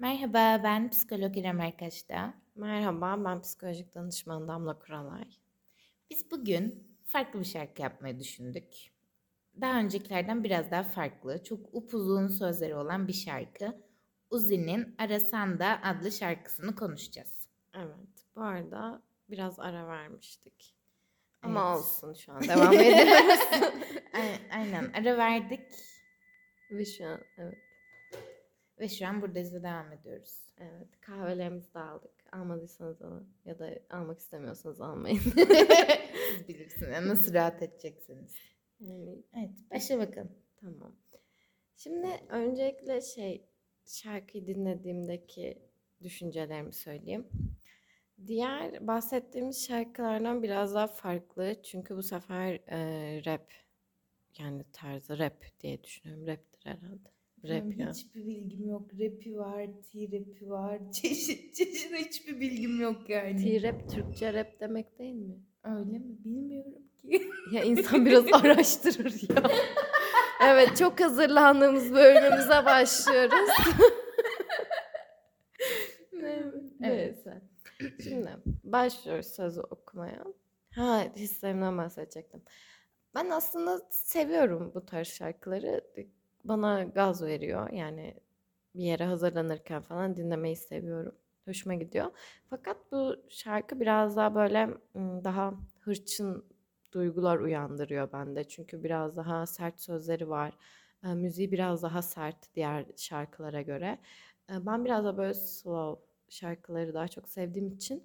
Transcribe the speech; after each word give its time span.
Merhaba, 0.00 0.60
ben 0.64 0.90
psikolog 0.90 1.36
İrem 1.36 1.60
Erkaç'ta. 1.60 2.34
Merhaba, 2.54 3.24
ben 3.24 3.40
psikolojik 3.42 3.94
danışman 3.94 4.48
Damla 4.48 4.78
Kuralay. 4.78 5.24
Biz 6.10 6.30
bugün 6.30 6.96
farklı 7.04 7.40
bir 7.40 7.44
şarkı 7.44 7.82
yapmayı 7.82 8.18
düşündük. 8.18 8.92
Daha 9.60 9.78
öncekilerden 9.78 10.44
biraz 10.44 10.70
daha 10.70 10.82
farklı, 10.82 11.44
çok 11.44 11.74
upuzun 11.74 12.28
sözleri 12.28 12.74
olan 12.74 13.08
bir 13.08 13.12
şarkı. 13.12 13.76
Uzi'nin 14.30 14.94
Arasanda 14.98 15.80
adlı 15.82 16.12
şarkısını 16.12 16.74
konuşacağız. 16.74 17.48
Evet, 17.74 18.26
bu 18.36 18.40
arada 18.42 19.02
biraz 19.30 19.60
ara 19.60 19.86
vermiştik. 19.88 20.74
Ama 21.42 21.66
Evet. 21.68 21.78
olsun 21.78 22.12
şu 22.14 22.32
an 22.32 22.42
devam 22.42 22.72
ediyoruz. 22.80 23.40
Aynen, 24.52 24.92
ara 24.94 25.18
verdik 25.18 25.60
Ve 26.70 26.84
şu 26.84 27.06
an 27.06 27.20
evet, 27.38 27.58
ve 28.80 28.88
şu 28.88 29.06
an 29.06 29.22
buradayız 29.22 29.54
ve 29.54 29.62
devam 29.62 29.92
ediyoruz. 29.92 30.38
evet 30.58 31.00
kahvelerimizi 31.00 31.74
de 31.74 31.78
aldık. 31.78 32.10
Almadıysanız 32.32 33.02
alın 33.02 33.28
ya 33.44 33.58
da 33.58 33.70
almak 33.90 34.18
istemiyorsanız 34.18 34.80
almayın. 34.80 35.18
Siz 36.36 36.48
bilirsiniz, 36.48 37.06
nasıl 37.06 37.34
rahat 37.34 37.62
edeceksiniz. 37.62 38.34
yani, 38.80 39.22
Evet, 39.38 39.50
başla 39.70 39.98
bakalım. 39.98 40.32
tamam. 40.60 40.96
Şimdi 41.76 42.06
öncelikle 42.28 43.00
şey 43.00 43.44
şarkıyı 43.86 44.46
dinlediğimdeki 44.46 45.58
düşüncelerimi 46.02 46.72
söyleyeyim. 46.72 47.28
Diğer 48.26 48.86
bahsettiğimiz 48.86 49.66
şarkılardan 49.66 50.42
biraz 50.42 50.74
daha 50.74 50.86
farklı. 50.86 51.62
Çünkü 51.62 51.96
bu 51.96 52.02
sefer 52.02 52.54
e, 52.68 53.22
rap 53.26 53.52
yani 54.38 54.64
tarzı 54.72 55.18
rap 55.18 55.44
diye 55.60 55.84
düşünüyorum. 55.84 56.26
Raptir 56.26 56.60
herhalde. 56.66 57.08
Rap 57.44 57.64
Benim 57.64 57.80
ya. 57.80 57.90
Hiçbir 57.90 58.26
bilgim 58.26 58.68
yok. 58.68 58.90
Rap'i 58.92 59.36
var, 59.36 59.66
T-rap'i 59.92 60.50
var. 60.50 60.78
Çeşit 60.92 61.54
çeşit 61.54 61.92
hiçbir 61.94 62.40
bilgim 62.40 62.80
yok 62.80 63.08
yani. 63.08 63.44
T-rap 63.44 63.90
Türkçe 63.90 64.32
rap 64.34 64.60
demek 64.60 64.98
değil 64.98 65.14
mi? 65.14 65.34
Öyle 65.64 65.98
mi? 65.98 66.24
Bilmiyorum 66.24 66.72
ki. 66.96 67.22
Ya 67.52 67.62
insan 67.62 68.06
biraz 68.06 68.24
araştırır 68.32 69.34
ya. 69.36 69.42
Evet 70.44 70.76
çok 70.76 71.00
hazırlandığımız 71.00 71.92
bölümümüze 71.94 72.64
başlıyoruz. 72.64 73.48
Evet. 76.12 76.54
Neyse. 76.80 77.42
Şimdi 78.02 78.30
başlıyoruz 78.64 79.26
sözü 79.26 79.60
okumaya. 79.60 80.24
Ha 80.74 81.04
hislerimden 81.16 81.78
bahsedecektim. 81.78 82.42
Ben 83.14 83.30
aslında 83.30 83.80
seviyorum 83.90 84.72
bu 84.74 84.86
tarz 84.86 85.08
şarkıları. 85.08 85.80
Bana 86.44 86.84
gaz 86.84 87.22
veriyor. 87.22 87.70
Yani 87.70 88.14
bir 88.74 88.82
yere 88.84 89.04
hazırlanırken 89.04 89.82
falan 89.82 90.16
dinlemeyi 90.16 90.56
seviyorum. 90.56 91.14
Hoşuma 91.44 91.74
gidiyor. 91.74 92.06
Fakat 92.50 92.76
bu 92.92 93.16
şarkı 93.28 93.80
biraz 93.80 94.16
daha 94.16 94.34
böyle 94.34 94.68
daha 95.24 95.54
hırçın 95.80 96.44
duygular 96.92 97.38
uyandırıyor 97.38 98.12
bende. 98.12 98.44
Çünkü 98.48 98.84
biraz 98.84 99.16
daha 99.16 99.46
sert 99.46 99.80
sözleri 99.80 100.28
var. 100.28 100.54
Müziği 101.02 101.52
biraz 101.52 101.82
daha 101.82 102.02
sert 102.02 102.54
diğer 102.54 102.86
şarkılara 102.96 103.62
göre. 103.62 103.98
Ben 104.50 104.84
biraz 104.84 105.04
da 105.04 105.16
böyle 105.16 105.34
slow 105.34 106.02
şarkıları 106.28 106.94
daha 106.94 107.08
çok 107.08 107.28
sevdiğim 107.28 107.68
için 107.68 108.04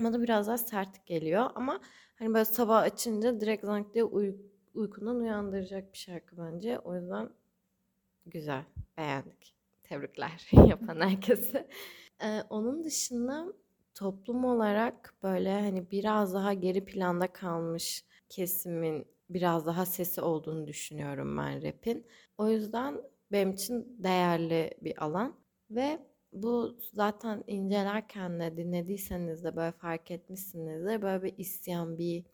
bana 0.00 0.22
biraz 0.22 0.46
daha 0.46 0.58
sert 0.58 1.06
geliyor. 1.06 1.50
Ama 1.54 1.80
hani 2.18 2.34
böyle 2.34 2.44
sabah 2.44 2.82
açınca 2.82 3.40
direkt 3.40 3.64
zank 3.64 3.94
diye 3.94 4.04
uy- 4.04 4.36
uykundan 4.74 5.16
uyandıracak 5.16 5.92
bir 5.92 5.98
şarkı 5.98 6.36
bence. 6.38 6.78
O 6.78 6.94
yüzden 6.96 7.30
güzel, 8.26 8.64
beğendik. 8.96 9.54
Tebrikler 9.82 10.48
yapan 10.68 11.00
herkese. 11.00 11.68
Ee, 12.22 12.42
onun 12.50 12.84
dışında 12.84 13.52
toplum 13.94 14.44
olarak 14.44 15.14
böyle 15.22 15.60
hani 15.60 15.90
biraz 15.90 16.34
daha 16.34 16.52
geri 16.52 16.84
planda 16.84 17.32
kalmış 17.32 18.04
kesimin 18.28 19.06
biraz 19.30 19.66
daha 19.66 19.86
sesi 19.86 20.20
olduğunu 20.20 20.66
düşünüyorum 20.66 21.36
ben 21.38 21.62
rap'in. 21.62 22.06
O 22.38 22.48
yüzden 22.50 23.02
benim 23.32 23.52
için 23.52 23.96
değerli 24.02 24.70
bir 24.80 25.04
alan 25.04 25.36
ve 25.70 25.98
bu 26.32 26.78
zaten 26.92 27.44
incelerken 27.46 28.40
de 28.40 28.56
dinlediyseniz 28.56 29.44
de 29.44 29.56
böyle 29.56 29.72
fark 29.72 30.10
etmişsinizdir. 30.10 31.02
Böyle 31.02 31.22
bir 31.22 31.34
isyan, 31.38 31.98
bir 31.98 32.24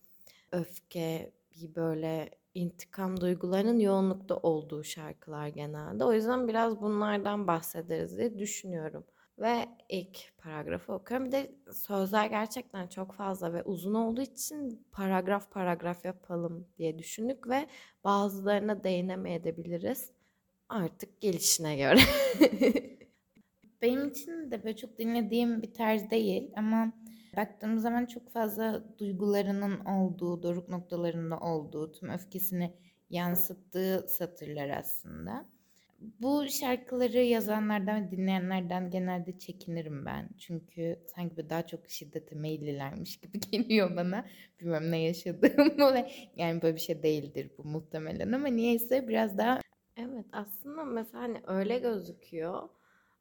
öfke, 0.52 1.32
bir 1.62 1.74
böyle 1.74 2.30
intikam 2.54 3.20
duygularının 3.20 3.78
yoğunlukta 3.78 4.36
olduğu 4.36 4.84
şarkılar 4.84 5.48
genelde. 5.48 6.04
O 6.04 6.12
yüzden 6.12 6.48
biraz 6.48 6.80
bunlardan 6.80 7.46
bahsederiz 7.46 8.18
diye 8.18 8.38
düşünüyorum. 8.38 9.04
Ve 9.38 9.68
ilk 9.88 10.38
paragrafı 10.38 10.92
okuyorum. 10.92 11.26
Bir 11.26 11.32
de 11.32 11.54
sözler 11.72 12.26
gerçekten 12.26 12.86
çok 12.86 13.12
fazla 13.12 13.52
ve 13.52 13.62
uzun 13.62 13.94
olduğu 13.94 14.20
için 14.20 14.86
paragraf 14.92 15.50
paragraf 15.50 16.04
yapalım 16.04 16.68
diye 16.78 16.98
düşündük 16.98 17.48
ve 17.48 17.66
bazılarına 18.04 18.84
değinemeyebiliriz. 18.84 20.12
Artık 20.68 21.20
gelişine 21.20 21.76
göre. 21.76 22.00
Benim 23.82 24.08
için 24.08 24.50
de 24.50 24.64
böyle 24.64 24.76
çok 24.76 24.98
dinlediğim 24.98 25.62
bir 25.62 25.74
tarz 25.74 26.10
değil 26.10 26.52
ama 26.56 26.92
baktığım 27.36 27.78
zaman 27.78 28.06
çok 28.06 28.30
fazla 28.32 28.84
duygularının 28.98 29.84
olduğu, 29.84 30.42
doruk 30.42 30.68
noktalarında 30.68 31.38
olduğu, 31.40 31.92
tüm 31.92 32.08
öfkesini 32.08 32.72
yansıttığı 33.10 34.06
satırlar 34.08 34.68
aslında. 34.68 35.44
Bu 36.20 36.48
şarkıları 36.48 37.18
yazanlardan 37.18 38.06
ve 38.06 38.10
dinleyenlerden 38.10 38.90
genelde 38.90 39.38
çekinirim 39.38 40.06
ben. 40.06 40.28
Çünkü 40.38 40.98
sanki 41.06 41.36
böyle 41.36 41.50
daha 41.50 41.66
çok 41.66 41.90
şiddete 41.90 42.34
meyillilermiş 42.34 43.16
gibi 43.16 43.40
geliyor 43.50 43.96
bana. 43.96 44.26
Bilmiyorum 44.60 44.90
ne 44.90 44.98
yaşadığımı 44.98 45.94
ve 45.94 46.10
yani 46.36 46.62
böyle 46.62 46.74
bir 46.74 46.80
şey 46.80 47.02
değildir 47.02 47.50
bu 47.58 47.64
muhtemelen 47.64 48.32
ama 48.32 48.48
niyeyse 48.48 49.08
biraz 49.08 49.38
daha 49.38 49.60
Evet 49.96 50.26
aslında 50.32 50.84
mesela 50.84 51.22
hani 51.22 51.40
öyle 51.46 51.78
gözüküyor 51.78 52.68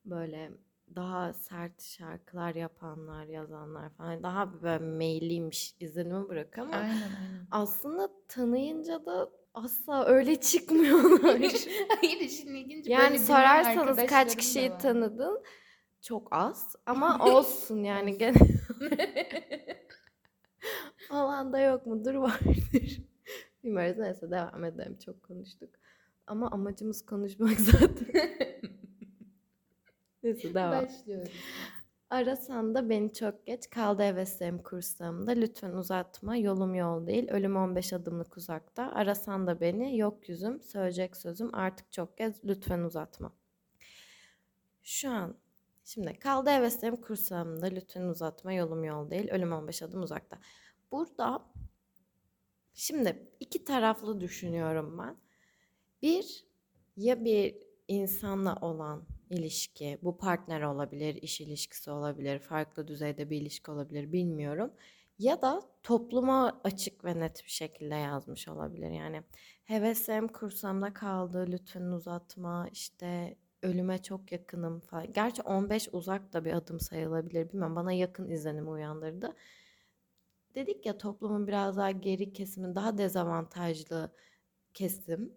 böyle 0.06 0.52
daha 0.96 1.34
sert 1.34 1.84
şarkılar 1.84 2.56
yapanlar, 2.56 3.26
yazanlar 3.26 3.90
falan 3.90 4.24
daha 4.24 4.62
böyle 4.62 4.84
meyilliymiş 4.84 5.76
izlenimi 5.80 6.30
bırakıyor 6.30 6.68
ama 6.68 6.76
aynen 6.76 6.92
aynen. 6.92 7.48
aslında 7.52 8.10
tanıyınca 8.28 9.06
da 9.06 9.30
asla 9.54 10.06
öyle 10.06 10.36
çıkmıyorlar. 10.42 11.40
Hayır 12.02 12.20
işin 12.20 12.56
ilginci 12.56 12.92
Yani 12.92 13.20
sorarsanız 13.20 13.98
kaç 14.06 14.36
kişiyi 14.36 14.78
tanıdın? 14.78 15.44
Çok 16.02 16.28
az 16.32 16.76
ama 16.86 17.20
olsun 17.26 17.84
yani 17.84 18.18
gene 18.18 18.38
olan 21.12 21.54
da 21.54 21.60
yok 21.60 21.86
mudur 21.86 22.14
vardır. 22.16 23.02
Bilmiyoruz 23.64 23.98
neyse 23.98 24.32
devam 24.32 24.64
edelim 24.64 24.98
çok 25.06 25.24
konuştuk. 25.24 25.70
Ama 26.28 26.52
amacımız 26.52 27.06
konuşmak 27.06 27.60
zaten. 27.60 28.08
Neyse 30.24 30.54
devam. 30.54 30.86
Başlıyoruz. 30.86 31.32
Arasan 32.10 32.76
da 32.76 32.90
beni 32.90 33.14
çok 33.14 33.46
geç. 33.46 33.70
Kaldı 33.70 34.04
heveslerim 34.04 34.64
kursağımda 34.64 35.32
lütfen 35.32 35.72
uzatma. 35.72 36.36
Yolum 36.36 36.76
yol 36.76 37.08
değil. 37.08 37.30
Ölüm 37.30 37.56
15 37.56 37.94
adımlık 37.94 38.38
uzakta. 38.38 38.92
Arasan 38.92 39.48
da 39.48 39.62
beni. 39.62 39.98
Yok 39.98 40.30
yüzüm 40.30 40.62
söyleyecek 40.62 41.18
sözüm. 41.18 41.56
Artık 41.56 41.92
çok 41.92 42.18
geç. 42.18 42.36
Lütfen 42.46 42.80
uzatma. 42.80 43.34
Şu 44.84 45.10
an 45.10 45.36
şimdi 45.86 46.20
kaldı 46.20 46.50
heveslerim 46.50 46.96
kursağımda 46.96 47.66
lütfen 47.66 48.02
uzatma. 48.02 48.54
Yolum 48.54 48.84
yol 48.84 49.10
değil. 49.10 49.30
Ölüm 49.32 49.52
15 49.54 49.82
adım 49.84 50.02
uzakta. 50.02 50.40
Burada 50.92 51.46
şimdi 52.74 53.32
iki 53.40 53.64
taraflı 53.64 54.22
düşünüyorum 54.22 54.98
ben. 54.98 55.18
Bir 56.02 56.46
ya 56.98 57.26
bir 57.26 57.58
insanla 57.88 58.56
olan 58.62 59.19
ilişki, 59.30 59.98
bu 60.04 60.18
partner 60.18 60.62
olabilir, 60.62 61.16
iş 61.16 61.42
ilişkisi 61.42 61.92
olabilir, 61.92 62.40
farklı 62.40 62.88
düzeyde 62.88 63.30
bir 63.30 63.42
ilişki 63.42 63.72
olabilir 63.72 64.12
bilmiyorum. 64.12 64.74
Ya 65.20 65.42
da 65.42 65.62
topluma 65.84 66.62
açık 66.64 67.06
ve 67.06 67.20
net 67.20 67.46
bir 67.46 67.50
şekilde 67.50 67.96
yazmış 67.96 68.48
olabilir. 68.48 68.92
Yani 68.92 69.24
heveslerim 69.66 70.28
kursamda 70.28 70.94
kaldı, 70.94 71.46
lütfen 71.52 71.82
uzatma, 71.82 72.68
işte 72.72 73.36
ölüme 73.64 74.02
çok 74.04 74.32
yakınım 74.32 74.80
falan. 74.80 75.14
Gerçi 75.14 75.42
15 75.42 75.90
uzak 75.92 76.34
da 76.34 76.46
bir 76.46 76.54
adım 76.54 76.80
sayılabilir 76.80 77.50
bilmem 77.54 77.76
bana 77.76 77.92
yakın 77.92 78.30
izlenimi 78.30 78.70
uyandırdı. 78.70 79.36
Dedik 80.56 80.86
ya 80.86 80.98
toplumun 80.98 81.48
biraz 81.48 81.78
daha 81.78 81.92
geri 81.92 82.34
kesimi, 82.34 82.76
daha 82.76 82.98
dezavantajlı 82.98 84.12
kesim. 84.74 85.34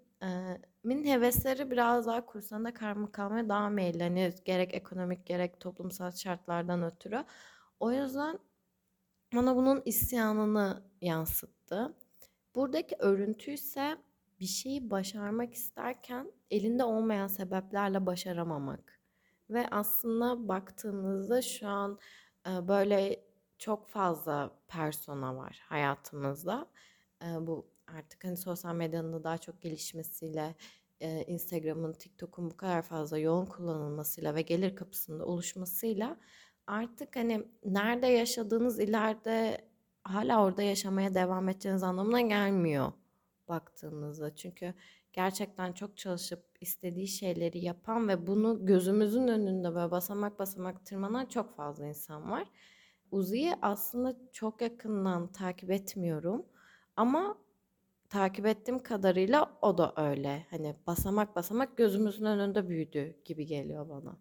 Min 0.84 1.04
hevesleri 1.04 1.70
biraz 1.70 2.06
daha 2.06 2.26
kursağında 2.26 2.74
karma 2.74 3.12
kalmaya 3.12 3.48
daha 3.48 3.68
meyilli. 3.68 4.02
Hani 4.02 4.32
gerek 4.44 4.74
ekonomik 4.74 5.26
gerek 5.26 5.60
toplumsal 5.60 6.12
şartlardan 6.12 6.82
ötürü. 6.82 7.24
O 7.80 7.92
yüzden 7.92 8.38
bana 9.34 9.56
bunun 9.56 9.82
isyanını 9.84 10.82
yansıttı. 11.00 11.94
Buradaki 12.54 12.96
örüntü 12.98 13.50
ise 13.50 13.96
bir 14.40 14.46
şeyi 14.46 14.90
başarmak 14.90 15.54
isterken 15.54 16.32
elinde 16.50 16.84
olmayan 16.84 17.26
sebeplerle 17.26 18.06
başaramamak. 18.06 19.00
Ve 19.50 19.68
aslında 19.70 20.48
baktığımızda 20.48 21.42
şu 21.42 21.68
an 21.68 21.98
böyle 22.46 23.24
çok 23.58 23.88
fazla 23.88 24.50
persona 24.68 25.36
var 25.36 25.62
hayatımızda. 25.68 26.66
Bu 27.22 27.71
artık 27.98 28.24
hani 28.24 28.36
sosyal 28.36 28.74
medyanın 28.74 29.12
da 29.12 29.24
daha 29.24 29.38
çok 29.38 29.62
gelişmesiyle, 29.62 30.54
e, 31.00 31.24
Instagram'ın, 31.24 31.92
TikTok'un 31.92 32.50
bu 32.50 32.56
kadar 32.56 32.82
fazla 32.82 33.18
yoğun 33.18 33.46
kullanılmasıyla 33.46 34.34
ve 34.34 34.42
gelir 34.42 34.76
kapısında 34.76 35.26
oluşmasıyla 35.26 36.16
artık 36.66 37.16
hani 37.16 37.48
nerede 37.64 38.06
yaşadığınız 38.06 38.80
ileride 38.80 39.68
hala 40.04 40.44
orada 40.44 40.62
yaşamaya 40.62 41.14
devam 41.14 41.48
edeceğiniz 41.48 41.82
anlamına 41.82 42.20
gelmiyor 42.20 42.92
baktığımızda. 43.48 44.36
Çünkü 44.36 44.74
gerçekten 45.12 45.72
çok 45.72 45.96
çalışıp 45.98 46.44
istediği 46.60 47.08
şeyleri 47.08 47.58
yapan 47.64 48.08
ve 48.08 48.26
bunu 48.26 48.66
gözümüzün 48.66 49.28
önünde 49.28 49.74
böyle 49.74 49.90
basamak 49.90 50.38
basamak 50.38 50.86
tırmanan 50.86 51.26
çok 51.26 51.56
fazla 51.56 51.86
insan 51.86 52.30
var. 52.30 52.48
Uzi'yi 53.10 53.54
aslında 53.62 54.16
çok 54.32 54.60
yakından 54.60 55.32
takip 55.32 55.70
etmiyorum 55.70 56.46
ama 56.96 57.38
takip 58.12 58.46
ettiğim 58.46 58.78
kadarıyla 58.82 59.58
o 59.62 59.78
da 59.78 59.92
öyle. 59.96 60.46
Hani 60.50 60.74
basamak 60.86 61.36
basamak 61.36 61.76
gözümüzün 61.76 62.24
önünde 62.24 62.68
büyüdü 62.68 63.16
gibi 63.24 63.46
geliyor 63.46 63.88
bana. 63.88 64.18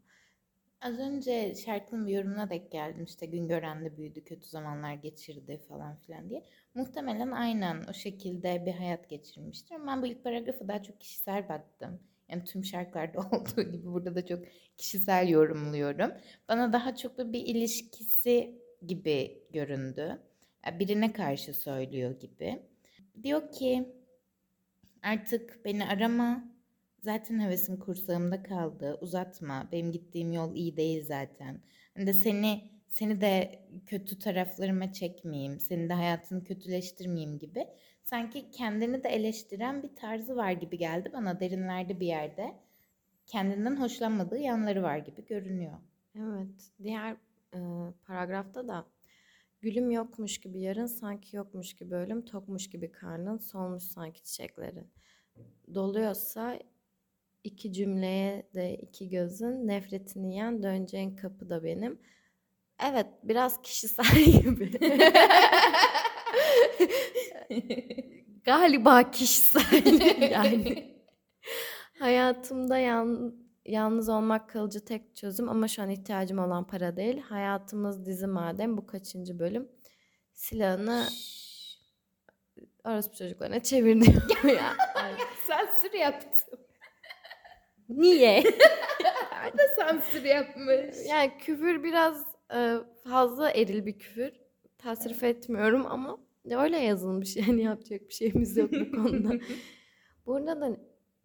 Az 0.82 1.00
önce 1.00 1.56
şarkının 1.56 2.08
bir 2.08 2.14
yorumuna 2.14 2.50
denk 2.50 2.72
geldim 2.72 3.04
işte 3.04 3.26
Güngören'de 3.26 3.98
büyüdü, 3.98 4.24
kötü 4.24 4.48
zamanlar 4.48 4.94
geçirdi 4.94 5.62
falan 5.70 5.96
filan 5.96 6.30
diye. 6.30 6.44
Muhtemelen 6.76 7.32
aynen 7.32 7.84
o 7.90 7.94
şekilde 7.94 8.66
bir 8.66 8.74
hayat 8.74 9.10
geçirmiştir. 9.10 9.76
Ben 9.88 10.02
bu 10.02 10.06
ilk 10.06 10.24
paragrafı 10.24 10.68
daha 10.68 10.84
çok 10.84 11.02
kişisel 11.02 11.50
baktım. 11.50 12.00
Yani 12.30 12.44
tüm 12.44 12.66
şarkılarda 12.66 13.20
olduğu 13.32 13.72
gibi 13.72 13.86
burada 13.86 14.16
da 14.16 14.26
çok 14.26 14.40
kişisel 14.78 15.30
yorumluyorum. 15.30 16.12
Bana 16.50 16.74
daha 16.74 16.96
çok 16.96 17.18
bir 17.18 17.46
ilişkisi 17.46 18.62
gibi 18.88 19.44
göründü. 19.54 20.22
Birine 20.80 21.14
karşı 21.14 21.54
söylüyor 21.54 22.20
gibi. 22.20 22.71
Diyor 23.24 23.52
ki 23.52 23.94
artık 25.04 25.66
beni 25.66 25.86
arama. 25.86 26.52
Zaten 27.00 27.40
hevesim 27.40 27.80
kursağımda 27.80 28.44
kaldı. 28.44 28.98
Uzatma. 29.02 29.70
Benim 29.72 29.92
gittiğim 29.92 30.32
yol 30.32 30.56
iyi 30.56 30.78
değil 30.78 31.06
zaten. 31.06 31.62
Hani 31.96 32.08
de 32.08 32.14
seni 32.14 32.72
seni 32.90 33.22
de 33.22 33.66
kötü 33.86 34.20
taraflarıma 34.20 34.94
çekmeyeyim. 34.94 35.60
Senin 35.60 35.90
de 35.90 35.94
hayatını 35.94 36.44
kötüleştirmeyeyim 36.44 37.40
gibi. 37.40 37.68
Sanki 38.04 38.52
kendini 38.52 39.04
de 39.04 39.10
eleştiren 39.10 39.84
bir 39.84 39.96
tarzı 39.96 40.36
var 40.36 40.52
gibi 40.52 40.78
geldi 40.78 41.10
bana 41.14 41.40
derinlerde 41.40 42.00
bir 42.00 42.08
yerde. 42.08 42.56
Kendinden 43.26 43.76
hoşlanmadığı 43.76 44.38
yanları 44.38 44.84
var 44.84 44.98
gibi 44.98 45.26
görünüyor. 45.26 45.78
Evet, 46.16 46.72
diğer 46.84 47.16
e, 47.54 47.60
paragrafta 48.08 48.68
da 48.68 48.86
gülüm 49.62 49.92
yokmuş 49.92 50.38
gibi 50.38 50.62
yarın 50.62 50.86
sanki 50.86 51.36
yokmuş 51.36 51.74
gibi 51.74 51.96
ölüm 51.96 52.26
tokmuş 52.26 52.70
gibi 52.70 52.92
karnın 52.92 53.38
solmuş 53.38 53.84
sanki 53.84 54.24
çiçeklerin. 54.24 54.88
Doluyorsa 55.74 56.60
iki 57.44 57.74
cümleye 57.74 58.50
de 58.56 58.76
iki 58.78 59.10
gözün 59.10 59.68
nefretini 59.68 60.36
yen 60.36 60.64
döneceğin 60.64 61.16
kapı 61.16 61.50
da 61.50 61.64
benim. 61.64 62.00
Evet, 62.90 63.08
biraz 63.24 63.62
kişisel 63.62 64.06
gibi. 64.42 64.72
Galiba 68.44 69.12
kişisel 69.12 70.22
yani. 70.32 70.92
Hayatımda 72.00 72.78
yan, 72.78 73.36
yalnız 73.66 74.10
olmak 74.10 74.50
kalıcı 74.50 74.86
tek 74.86 75.16
çözüm 75.16 75.50
ama 75.50 75.68
şu 75.68 75.82
an 75.82 75.90
ihtiyacım 75.90 76.40
olan 76.40 76.68
para 76.68 76.98
değil. 76.98 77.22
Hayatımız 77.22 78.06
dizi 78.06 78.28
madem 78.28 78.78
bu 78.78 78.86
kaçıncı 78.86 79.40
bölüm? 79.40 79.68
Silahını 80.34 81.08
orospu 82.84 83.16
çocuklarına 83.16 83.64
çevir 83.64 84.02
diyor 84.02 84.44
ya. 84.44 84.74
Sansür 85.48 85.94
yaptım. 85.94 86.60
Niye? 87.90 88.44
Ben 89.44 89.58
de 89.58 89.68
sansür 89.76 90.24
yapmış. 90.24 90.96
Yani 91.10 91.32
küfür 91.40 91.84
biraz 91.84 92.26
e, 92.54 92.76
fazla 93.04 93.52
eril 93.52 93.86
bir 93.86 94.00
küfür. 94.00 94.32
Tasrif 94.78 95.24
etmiyorum 95.24 95.86
ama 95.90 96.18
öyle 96.52 96.78
yazılmış 96.78 97.36
yani 97.36 97.64
yapacak 97.64 98.02
bir 98.10 98.14
şeyimiz 98.14 98.58
yok 98.58 98.72
bu 98.72 98.92
konuda. 98.92 99.34
Burada 100.26 100.62
da 100.62 100.78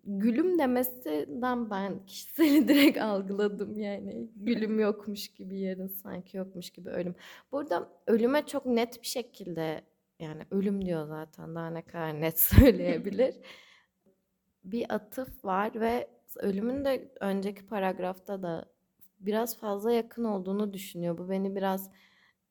gülüm 0.06 0.58
demesinden 0.58 1.70
ben 1.70 2.06
kişiseli 2.06 2.68
direkt 2.68 2.98
algıladım 2.98 3.78
yani. 3.78 4.30
Gülüm 4.36 4.80
yokmuş 4.80 5.28
gibi 5.28 5.60
yarın 5.60 5.88
sanki 5.88 6.36
yokmuş 6.36 6.70
gibi 6.70 6.90
ölüm. 6.90 7.14
Burada 7.52 7.88
ölüme 8.06 8.46
çok 8.46 8.66
net 8.66 9.02
bir 9.02 9.06
şekilde 9.06 9.82
yani 10.18 10.42
ölüm 10.50 10.84
diyor 10.84 11.06
zaten 11.06 11.54
daha 11.54 11.70
ne 11.70 11.82
kadar 11.82 12.20
net 12.20 12.40
söyleyebilir. 12.40 13.36
bir 14.64 14.94
atıf 14.94 15.44
var 15.44 15.80
ve 15.80 16.10
ölümün 16.36 16.84
de 16.84 17.12
önceki 17.20 17.66
paragrafta 17.66 18.42
da 18.42 18.66
biraz 19.20 19.58
fazla 19.58 19.92
yakın 19.92 20.24
olduğunu 20.24 20.72
düşünüyor. 20.72 21.18
Bu 21.18 21.30
beni 21.30 21.56
biraz 21.56 21.90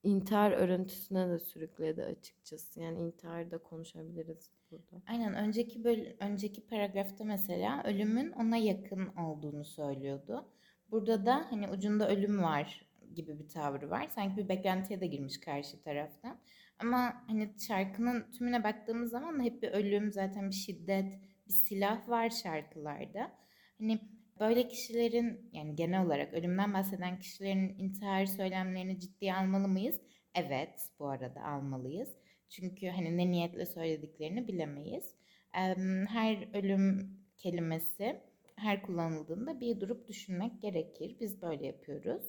intihar 0.03 0.51
örüntüsüne 0.51 1.29
de 1.29 1.39
sürükledi 1.39 2.03
açıkçası. 2.03 2.79
Yani 2.79 2.99
intihar 2.99 3.51
da 3.51 3.57
konuşabiliriz 3.57 4.51
burada. 4.71 5.03
Aynen 5.07 5.33
önceki 5.33 5.83
böl 5.83 5.99
önceki 6.19 6.67
paragrafta 6.67 7.23
mesela 7.23 7.83
ölümün 7.83 8.31
ona 8.31 8.57
yakın 8.57 9.07
olduğunu 9.07 9.65
söylüyordu. 9.65 10.51
Burada 10.91 11.25
da 11.25 11.45
hani 11.49 11.69
ucunda 11.69 12.09
ölüm 12.09 12.43
var 12.43 12.85
gibi 13.15 13.39
bir 13.39 13.47
tavrı 13.47 13.89
var. 13.89 14.07
Sanki 14.09 14.37
bir 14.37 14.49
beklentiye 14.49 15.01
de 15.01 15.07
girmiş 15.07 15.39
karşı 15.39 15.81
taraftan. 15.81 16.39
Ama 16.79 17.23
hani 17.27 17.49
şarkının 17.67 18.31
tümüne 18.31 18.63
baktığımız 18.63 19.11
zaman 19.11 19.39
da 19.39 19.43
hep 19.43 19.61
bir 19.61 19.71
ölüm, 19.71 20.11
zaten 20.11 20.49
bir 20.49 20.55
şiddet, 20.55 21.19
bir 21.47 21.53
silah 21.53 22.09
var 22.09 22.29
şarkılarda. 22.29 23.31
Hani 23.79 23.99
böyle 24.39 24.67
kişilerin 24.67 25.49
yani 25.53 25.75
genel 25.75 26.05
olarak 26.05 26.33
ölümden 26.33 26.73
bahseden 26.73 27.19
kişilerin 27.19 27.79
intihar 27.79 28.25
söylemlerini 28.25 28.99
ciddiye 28.99 29.35
almalı 29.35 29.67
mıyız? 29.67 30.01
Evet, 30.35 30.89
bu 30.99 31.07
arada 31.07 31.43
almalıyız. 31.43 32.15
Çünkü 32.55 32.87
hani 32.87 33.17
ne 33.17 33.31
niyetle 33.31 33.65
söylediklerini 33.65 34.47
bilemeyiz. 34.47 35.15
Em, 35.53 36.05
Her 36.05 36.57
ölüm 36.57 37.17
kelimesi 37.37 38.21
her 38.55 38.81
kullanıldığında 38.81 39.59
bir 39.59 39.79
durup 39.79 40.07
düşünmek 40.07 40.61
gerekir. 40.61 41.15
Biz 41.19 41.41
böyle 41.41 41.65
yapıyoruz. 41.65 42.23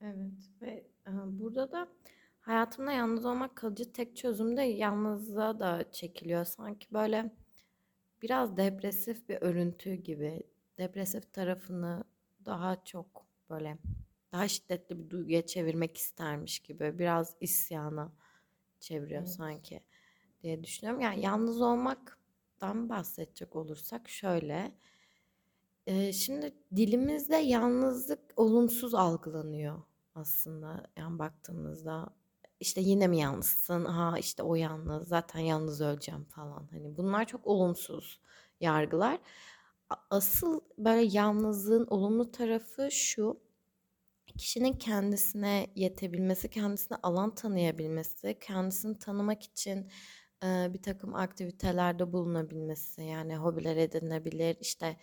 Evet 0.00 0.50
ve 0.62 0.84
e, 1.06 1.10
burada 1.26 1.72
da 1.72 1.88
hayatımda 2.40 2.92
yalnız 2.92 3.24
olmak 3.24 3.56
kalıcı 3.56 3.92
tek 3.92 4.16
çözüm 4.16 4.56
de 4.56 4.62
yalnızlığa 4.62 5.60
da 5.60 5.92
çekiliyor. 5.92 6.44
Sanki 6.44 6.86
böyle 6.92 7.30
biraz 8.22 8.56
depresif 8.56 9.28
bir 9.28 9.38
örüntü 9.40 9.94
gibi. 9.94 10.42
Depresif 10.78 11.32
tarafını 11.32 12.04
daha 12.44 12.84
çok 12.84 13.26
böyle 13.50 13.78
daha 14.32 14.48
şiddetli 14.48 14.98
bir 14.98 15.10
duyguya 15.10 15.46
çevirmek 15.46 15.96
istermiş 15.96 16.58
gibi. 16.58 16.98
Biraz 16.98 17.36
isyana 17.40 18.12
çeviriyor 18.80 19.20
Evet. 19.20 19.30
sanki 19.30 19.80
diye 20.42 20.64
düşünüyorum. 20.64 21.00
Yani 21.00 21.20
yalnız 21.20 21.60
olmaktan 21.62 22.88
bahsedecek 22.88 23.56
olursak 23.56 24.08
şöyle. 24.08 24.72
Ee, 25.86 26.12
şimdi 26.12 26.54
dilimizde 26.76 27.36
yalnızlık 27.36 28.20
olumsuz 28.36 28.94
algılanıyor 28.94 29.82
aslında. 30.14 30.86
Yani 30.96 31.18
baktığımızda 31.18 32.10
işte 32.60 32.80
yine 32.80 33.06
mi 33.06 33.18
yalnızsın? 33.18 33.84
Ha 33.84 34.18
işte 34.18 34.42
o 34.42 34.54
yalnız. 34.54 35.08
Zaten 35.08 35.40
yalnız 35.40 35.80
öleceğim 35.80 36.24
falan. 36.24 36.68
Hani 36.70 36.96
bunlar 36.96 37.24
çok 37.26 37.46
olumsuz 37.46 38.20
yargılar. 38.60 39.18
Asıl 40.10 40.60
böyle 40.78 41.02
yalnızlığın 41.02 41.86
olumlu 41.86 42.30
tarafı 42.32 42.90
şu. 42.92 43.40
Kişinin 44.40 44.72
kendisine 44.72 45.66
yetebilmesi, 45.76 46.50
kendisine 46.50 46.98
alan 47.02 47.34
tanıyabilmesi, 47.34 48.38
kendisini 48.40 48.98
tanımak 48.98 49.42
için 49.42 49.90
e, 50.44 50.74
bir 50.74 50.82
takım 50.82 51.14
aktivitelerde 51.14 52.12
bulunabilmesi. 52.12 53.02
Yani 53.02 53.36
hobiler 53.36 53.76
edinebilir, 53.76 54.56
işte 54.60 54.96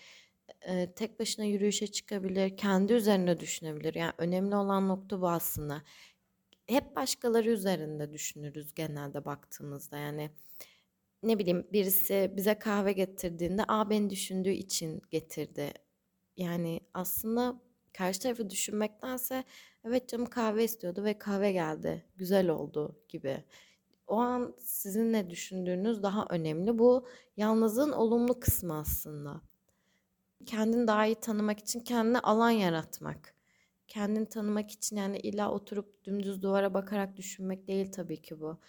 e, 0.62 0.94
tek 0.94 1.20
başına 1.20 1.46
yürüyüşe 1.46 1.88
çıkabilir, 1.88 2.58
kendi 2.58 2.94
üzerine 2.94 3.40
düşünebilir. 3.40 3.96
Yani 3.96 4.14
önemli 4.18 4.56
olan 4.56 4.88
nokta 4.88 5.22
bu 5.22 5.30
aslında. 5.30 5.82
Hep 6.68 6.96
başkaları 6.96 7.50
üzerinde 7.50 8.14
düşünürüz 8.14 8.74
genelde 8.74 9.26
baktığımızda. 9.26 9.98
Yani 9.98 10.32
ne 11.24 11.40
bileyim 11.40 11.68
birisi 11.74 12.34
bize 12.36 12.60
kahve 12.60 12.92
getirdiğinde 12.92 13.64
aa 13.68 13.90
beni 13.90 14.10
düşündüğü 14.10 14.52
için 14.54 15.02
getirdi. 15.12 15.74
Yani 16.38 16.80
aslında 16.94 17.67
karşı 17.94 18.20
tarafı 18.20 18.50
düşünmektense 18.50 19.44
evet 19.84 20.10
canım 20.10 20.26
kahve 20.26 20.64
istiyordu 20.64 21.04
ve 21.04 21.18
kahve 21.18 21.52
geldi. 21.52 22.06
Güzel 22.18 22.50
oldu 22.50 23.00
gibi. 23.10 23.44
O 24.08 24.16
an 24.18 24.56
sizin 24.60 25.14
ne 25.14 25.30
düşündüğünüz 25.30 26.04
daha 26.04 26.26
önemli. 26.30 26.80
Bu 26.80 27.08
yalnızlığın 27.38 27.92
olumlu 27.92 28.40
kısmı 28.40 28.78
aslında 28.78 29.42
kendini 30.46 30.88
daha 30.88 31.06
iyi 31.06 31.16
tanımak 31.16 31.60
için 31.60 31.80
kendine 31.80 32.20
alan 32.20 32.50
yaratmak. 32.50 33.34
kendini 33.88 34.26
tanımak 34.30 34.72
için 34.72 34.96
yani 34.98 35.18
illa 35.20 35.52
oturup 35.52 36.04
dümdüz 36.06 36.42
duvara 36.42 36.74
bakarak 36.74 37.18
düşünmek 37.18 37.68
değil 37.68 37.92
tabii 37.92 38.22
ki 38.22 38.40
bu. 38.42 38.60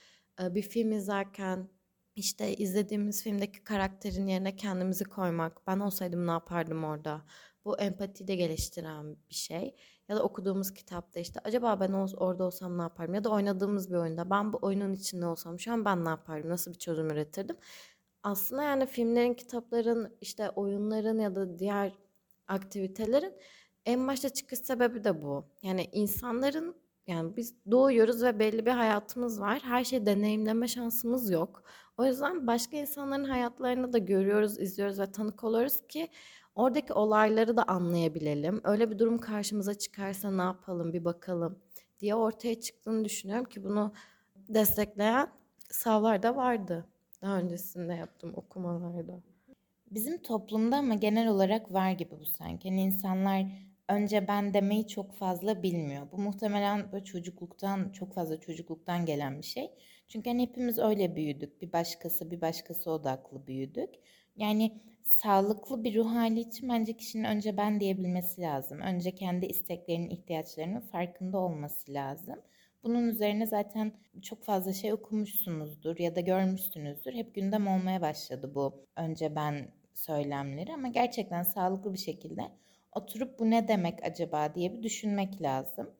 Bir 0.40 0.62
film 0.62 0.92
izlerken 0.92 1.68
işte 2.16 2.56
izlediğimiz 2.56 3.22
filmdeki 3.22 3.64
karakterin 3.64 4.26
yerine 4.26 4.56
kendimizi 4.56 5.04
koymak. 5.04 5.66
Ben 5.66 5.80
olsaydım 5.80 6.26
ne 6.26 6.30
yapardım 6.30 6.84
orada? 6.84 7.22
Bu 7.68 7.78
empatiyi 7.78 8.28
de 8.28 8.36
geliştiren 8.36 9.16
bir 9.30 9.34
şey. 9.34 9.74
Ya 10.08 10.16
da 10.16 10.22
okuduğumuz 10.22 10.74
kitapta 10.74 11.20
işte 11.20 11.40
acaba 11.44 11.80
ben 11.80 11.92
orada 11.92 12.44
olsam 12.44 12.78
ne 12.78 12.82
yapardım? 12.82 13.14
Ya 13.14 13.24
da 13.24 13.30
oynadığımız 13.30 13.90
bir 13.90 13.96
oyunda 13.96 14.30
ben 14.30 14.52
bu 14.52 14.58
oyunun 14.62 14.92
içinde 14.92 15.26
olsam 15.26 15.60
şu 15.60 15.72
an 15.72 15.84
ben 15.84 16.04
ne 16.04 16.08
yapardım? 16.08 16.50
Nasıl 16.50 16.72
bir 16.72 16.78
çözüm 16.78 17.10
üretirdim? 17.10 17.56
Aslında 18.22 18.62
yani 18.62 18.86
filmlerin, 18.86 19.34
kitapların, 19.34 20.16
işte 20.20 20.50
oyunların 20.50 21.18
ya 21.18 21.34
da 21.34 21.58
diğer 21.58 21.92
aktivitelerin 22.46 23.34
en 23.86 24.08
başta 24.08 24.28
çıkış 24.28 24.58
sebebi 24.58 25.04
de 25.04 25.22
bu. 25.22 25.44
Yani 25.62 25.88
insanların 25.92 26.76
yani 27.06 27.36
biz 27.36 27.54
doğuyoruz 27.70 28.22
ve 28.22 28.38
belli 28.38 28.66
bir 28.66 28.70
hayatımız 28.70 29.40
var. 29.40 29.60
Her 29.62 29.84
şeyi 29.84 30.06
deneyimleme 30.06 30.68
şansımız 30.68 31.30
yok. 31.30 31.62
O 31.96 32.04
yüzden 32.04 32.46
başka 32.46 32.76
insanların 32.76 33.24
hayatlarını 33.24 33.92
da 33.92 33.98
görüyoruz, 33.98 34.58
izliyoruz 34.58 35.00
ve 35.00 35.12
tanık 35.12 35.44
oluyoruz 35.44 35.80
ki 35.88 36.08
oradaki 36.58 36.92
olayları 36.92 37.56
da 37.56 37.62
anlayabilelim. 37.62 38.60
Öyle 38.64 38.90
bir 38.90 38.98
durum 38.98 39.18
karşımıza 39.18 39.74
çıkarsa 39.74 40.30
ne 40.30 40.42
yapalım 40.42 40.92
bir 40.92 41.04
bakalım 41.04 41.58
diye 42.00 42.14
ortaya 42.14 42.60
çıktığını 42.60 43.04
düşünüyorum 43.04 43.44
ki 43.44 43.64
bunu 43.64 43.92
destekleyen 44.48 45.28
savlar 45.70 46.22
da 46.22 46.36
vardı. 46.36 46.86
Daha 47.22 47.38
öncesinde 47.38 47.94
yaptığım 47.94 48.34
okumalarda. 48.36 49.20
Bizim 49.90 50.22
toplumda 50.22 50.76
ama 50.76 50.94
genel 50.94 51.28
olarak 51.28 51.72
var 51.72 51.90
gibi 51.90 52.20
bu 52.20 52.24
sanki. 52.26 52.68
Yani 52.68 52.82
insanlar 52.82 53.46
önce 53.88 54.28
ben 54.28 54.54
demeyi 54.54 54.88
çok 54.88 55.14
fazla 55.14 55.62
bilmiyor. 55.62 56.06
Bu 56.12 56.18
muhtemelen 56.18 56.92
böyle 56.92 57.04
çocukluktan, 57.04 57.92
çok 57.92 58.14
fazla 58.14 58.40
çocukluktan 58.40 59.06
gelen 59.06 59.38
bir 59.38 59.46
şey. 59.46 59.70
Çünkü 60.08 60.30
hani 60.30 60.42
hepimiz 60.42 60.78
öyle 60.78 61.16
büyüdük. 61.16 61.62
Bir 61.62 61.72
başkası, 61.72 62.30
bir 62.30 62.40
başkası 62.40 62.90
odaklı 62.90 63.46
büyüdük. 63.46 63.90
Yani 64.36 64.82
sağlıklı 65.08 65.84
bir 65.84 65.96
ruh 65.96 66.14
hali 66.14 66.40
için 66.40 66.68
bence 66.68 66.92
kişinin 66.96 67.24
önce 67.24 67.56
ben 67.56 67.80
diyebilmesi 67.80 68.40
lazım. 68.40 68.80
Önce 68.80 69.14
kendi 69.14 69.46
isteklerinin, 69.46 70.10
ihtiyaçlarının 70.10 70.80
farkında 70.80 71.38
olması 71.38 71.92
lazım. 71.94 72.42
Bunun 72.82 73.08
üzerine 73.08 73.46
zaten 73.46 73.92
çok 74.22 74.44
fazla 74.44 74.72
şey 74.72 74.92
okumuşsunuzdur 74.92 75.98
ya 75.98 76.16
da 76.16 76.20
görmüşsünüzdür. 76.20 77.12
Hep 77.12 77.34
gündem 77.34 77.66
olmaya 77.66 78.00
başladı 78.00 78.54
bu 78.54 78.84
önce 78.96 79.36
ben 79.36 79.68
söylemleri 79.94 80.72
ama 80.74 80.88
gerçekten 80.88 81.42
sağlıklı 81.42 81.92
bir 81.92 81.98
şekilde 81.98 82.42
oturup 82.92 83.38
bu 83.38 83.50
ne 83.50 83.68
demek 83.68 84.04
acaba 84.04 84.54
diye 84.54 84.72
bir 84.72 84.82
düşünmek 84.82 85.42
lazım. 85.42 85.90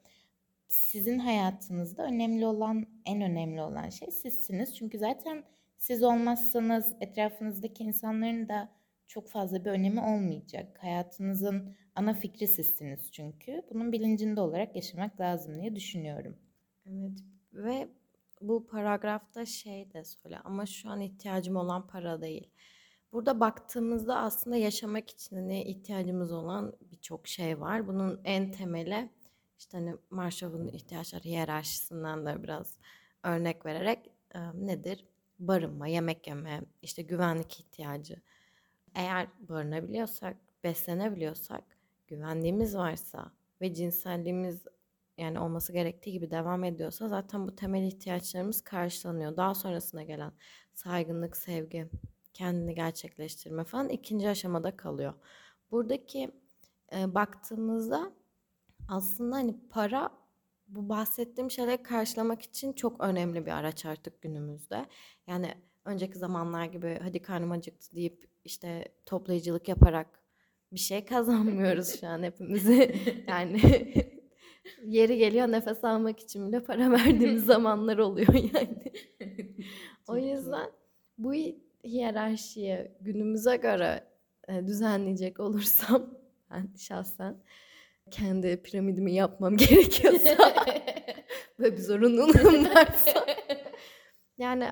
Sizin 0.69 1.19
hayatınızda 1.19 2.03
önemli 2.05 2.47
olan, 2.47 2.87
en 3.07 3.23
önemli 3.23 3.63
olan 3.63 3.89
şey 3.89 4.11
sizsiniz. 4.11 4.77
Çünkü 4.77 4.99
zaten 4.99 5.45
siz 5.79 6.03
olmazsanız 6.03 6.95
etrafınızdaki 7.01 7.85
insanların 7.85 8.49
da 8.49 8.78
çok 9.09 9.29
fazla 9.29 9.65
bir 9.65 9.71
önemi 9.71 10.01
olmayacak. 10.01 10.79
Hayatınızın 10.83 11.77
ana 11.95 12.15
fikri 12.15 12.49
sizsiniz 12.49 13.13
çünkü. 13.13 13.63
Bunun 13.71 13.93
bilincinde 13.93 14.41
olarak 14.41 14.77
yaşamak 14.77 15.21
lazım 15.21 15.61
diye 15.61 15.77
düşünüyorum. 15.77 16.37
Evet 16.87 17.19
ve 17.53 17.89
bu 18.41 18.67
paragrafta 18.67 19.47
şey 19.47 19.93
de 19.93 20.05
söyle 20.05 20.39
ama 20.45 20.67
şu 20.67 20.91
an 20.91 21.01
ihtiyacım 21.01 21.57
olan 21.57 21.87
para 21.87 22.21
değil. 22.21 22.51
Burada 23.13 23.41
baktığımızda 23.41 24.19
aslında 24.19 24.57
yaşamak 24.57 25.11
için 25.11 25.49
ne 25.49 25.65
ihtiyacımız 25.65 26.33
olan 26.33 26.77
birçok 26.93 27.29
şey 27.29 27.61
var. 27.61 27.89
Bunun 27.89 28.21
en 28.25 28.53
temeli 28.53 29.11
işte 29.59 29.79
hani 29.79 29.95
Marshav'ın 30.11 30.69
ihtiyaçları 30.69 31.25
hiyerarşisinden 31.25 32.27
de 32.27 32.43
biraz 32.43 32.79
örnek 33.23 33.67
vererek 33.67 34.11
nedir? 34.55 35.05
Barınma, 35.39 35.87
yemek 35.87 36.27
yeme, 36.27 36.61
işte 36.83 37.03
güvenlik 37.03 37.61
ihtiyacı. 37.61 38.23
Eğer 38.95 39.29
barınabiliyorsak, 39.49 40.37
beslenebiliyorsak, 40.65 41.65
güvenliğimiz 42.07 42.77
varsa 42.77 43.33
ve 43.61 43.75
cinselliğimiz 43.75 44.65
yani 45.19 45.41
olması 45.41 45.73
gerektiği 45.73 46.13
gibi 46.13 46.31
devam 46.31 46.65
ediyorsa 46.65 47.09
zaten 47.09 47.47
bu 47.47 47.57
temel 47.57 47.83
ihtiyaçlarımız 47.83 48.61
karşılanıyor. 48.61 49.37
Daha 49.37 49.55
sonrasına 49.55 50.03
gelen 50.03 50.33
saygınlık, 50.75 51.37
sevgi, 51.37 51.89
kendini 52.35 52.75
gerçekleştirme 52.75 53.65
falan 53.65 53.89
ikinci 53.89 54.29
aşamada 54.29 54.77
kalıyor. 54.77 55.15
Buradaki 55.71 56.31
e, 56.93 57.15
baktığımızda 57.15 58.13
aslında 58.89 59.37
hani 59.37 59.57
para 59.71 60.11
bu 60.69 60.89
bahsettiğim 60.89 61.51
şeyleri 61.51 61.83
karşılamak 61.83 62.43
için 62.43 62.73
çok 62.73 63.01
önemli 63.01 63.47
bir 63.47 63.51
araç 63.51 63.87
artık 63.87 64.23
günümüzde. 64.23 64.87
Yani 65.27 65.55
önceki 65.85 66.19
zamanlar 66.19 66.65
gibi 66.65 66.99
hadi 67.03 67.23
karnım 67.23 67.51
acıktı 67.51 67.97
deyip 67.97 68.28
işte 68.45 68.85
toplayıcılık 69.07 69.69
yaparak 69.69 70.07
bir 70.73 70.79
şey 70.79 71.05
kazanmıyoruz 71.05 72.01
şu 72.01 72.07
an 72.07 72.23
hepimizi. 72.23 72.95
yani 73.29 73.61
yeri 74.85 75.19
geliyor 75.19 75.49
nefes 75.49 75.85
almak 75.85 76.21
için 76.21 76.49
bile 76.49 76.61
para 76.61 76.91
verdiğimiz 76.91 77.45
zamanlar 77.45 77.99
oluyor 77.99 78.35
yani. 78.35 78.93
o 80.09 80.17
yüzden 80.17 80.71
bu 81.19 81.33
hiyerarşiye 81.85 82.97
günümüze 83.01 83.57
göre 83.57 84.05
e, 84.49 84.67
düzenleyecek 84.67 85.41
olursam 85.41 86.15
ben 86.51 86.69
şahsen 86.79 87.37
kendi 88.11 88.63
piramidimi 88.63 89.15
yapmam 89.15 89.57
gerekiyorsa 89.57 90.55
ve 91.61 91.73
bir 91.73 91.83
zorunluluğum 91.83 92.65
varsa 92.65 93.27
yani 94.39 94.71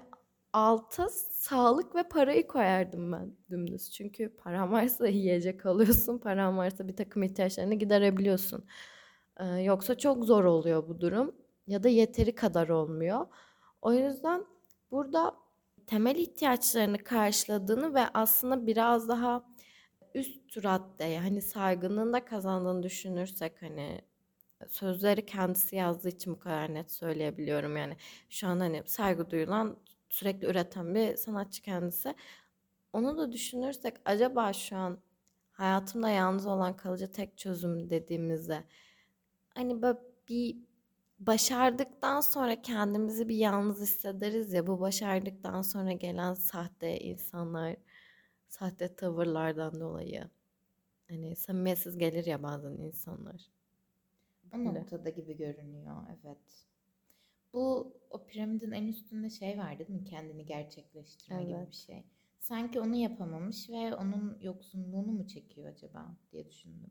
alta 0.57 1.09
sağlık 1.31 1.95
ve 1.95 2.03
parayı 2.03 2.47
koyardım 2.47 3.13
ben 3.13 3.37
dümdüz. 3.51 3.91
Çünkü 3.91 4.37
paran 4.37 4.73
varsa 4.73 5.09
yiyecek 5.09 5.67
alıyorsun, 5.67 6.19
paran 6.19 6.59
varsa 6.59 6.89
bir 6.89 6.97
takım 6.97 7.23
ihtiyaçlarını 7.23 7.75
giderebiliyorsun. 7.75 8.65
Ee, 9.41 9.45
yoksa 9.47 9.99
çok 9.99 10.25
zor 10.25 10.45
oluyor 10.45 10.89
bu 10.89 11.01
durum 11.01 11.35
ya 11.67 11.83
da 11.83 11.89
yeteri 11.89 12.35
kadar 12.35 12.69
olmuyor. 12.69 13.27
O 13.83 13.93
yüzden 13.93 14.45
burada 14.91 15.35
temel 15.87 16.17
ihtiyaçlarını 16.17 16.99
karşıladığını 16.99 17.95
ve 17.95 18.05
aslında 18.15 18.67
biraz 18.67 19.09
daha 19.09 19.45
üst 20.15 20.65
raddeye 20.65 21.21
hani 21.21 21.43
saygınlığını 21.43 22.13
da 22.13 22.25
kazandığını 22.25 22.83
düşünürsek 22.83 23.63
hani 23.63 24.01
sözleri 24.69 25.27
kendisi 25.27 25.77
yazdığı 25.77 26.09
için 26.09 26.33
bu 26.33 26.39
kadar 26.39 26.75
net 26.75 26.93
söyleyebiliyorum 26.93 27.77
yani 27.77 27.97
şu 28.31 28.49
an 28.49 28.61
hani 28.61 28.83
saygı 28.87 29.31
duyulan 29.31 29.77
sürekli 30.09 30.47
üreten 30.47 30.95
bir 30.95 31.17
sanatçı 31.17 31.63
kendisi 31.63 32.15
onu 32.93 33.19
da 33.19 33.33
düşünürsek 33.33 33.97
acaba 34.05 34.53
şu 34.53 34.77
an 34.77 34.99
hayatımda 35.53 36.09
yalnız 36.09 36.47
olan 36.47 36.77
kalıcı 36.77 37.13
tek 37.13 37.39
çözüm 37.39 37.91
dediğimizde 37.91 38.65
hani 39.49 39.83
böyle 39.83 39.99
bir 40.29 40.57
başardıktan 41.19 42.21
sonra 42.21 42.63
kendimizi 42.63 43.29
bir 43.29 43.37
yalnız 43.37 43.81
hissederiz 43.81 44.53
ya 44.53 44.67
bu 44.67 44.81
başardıktan 44.81 45.63
sonra 45.63 45.93
gelen 45.93 46.35
sahte 46.35 46.99
insanlar, 47.01 47.77
sahte 48.49 48.95
tavırlardan 48.97 49.81
dolayı 49.81 50.31
hani 51.09 51.37
samimiyetsiz 51.37 51.99
gelir 51.99 52.27
ya 52.27 52.43
bazen 52.43 52.73
insanlar. 52.73 53.47
O 54.53 54.65
noktada 54.65 55.11
gibi 55.11 55.37
görünüyor 55.37 55.97
evet. 56.09 56.67
Bu 57.57 57.97
o 58.11 58.27
piramidin 58.27 58.73
en 58.73 58.87
üstünde 58.87 59.31
şey 59.31 59.59
var 59.59 59.79
değil 59.79 59.91
mi? 59.91 60.05
Kendini 60.05 60.47
gerçekleştirme 60.47 61.43
evet. 61.43 61.49
gibi 61.49 61.71
bir 61.71 61.77
şey. 61.77 62.05
Sanki 62.41 62.81
onu 62.81 62.97
yapamamış 62.97 63.71
ve 63.71 63.95
onun 63.95 64.39
yoksunluğunu 64.41 65.13
mu 65.13 65.27
çekiyor 65.27 65.73
acaba 65.73 66.17
diye 66.33 66.47
düşündüm. 66.47 66.91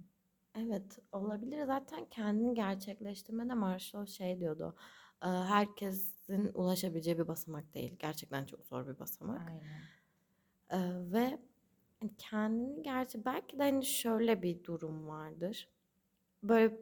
Evet 0.55 0.99
olabilir. 1.11 1.65
Zaten 1.65 2.05
kendini 2.05 2.53
gerçekleştirmede 2.53 3.53
Marshall 3.53 4.05
şey 4.05 4.39
diyordu. 4.39 4.75
Herkesin 5.19 6.51
ulaşabileceği 6.53 7.17
bir 7.17 7.27
basamak 7.27 7.73
değil. 7.73 7.95
Gerçekten 7.99 8.45
çok 8.45 8.65
zor 8.65 8.87
bir 8.87 8.99
basamak. 8.99 9.51
Aynen. 10.71 11.13
Ve 11.13 11.39
kendini 12.17 12.83
gerçi 12.83 13.25
belki 13.25 13.59
de 13.59 13.63
hani 13.63 13.85
şöyle 13.85 14.41
bir 14.41 14.63
durum 14.63 15.07
vardır. 15.07 15.69
Böyle 16.43 16.77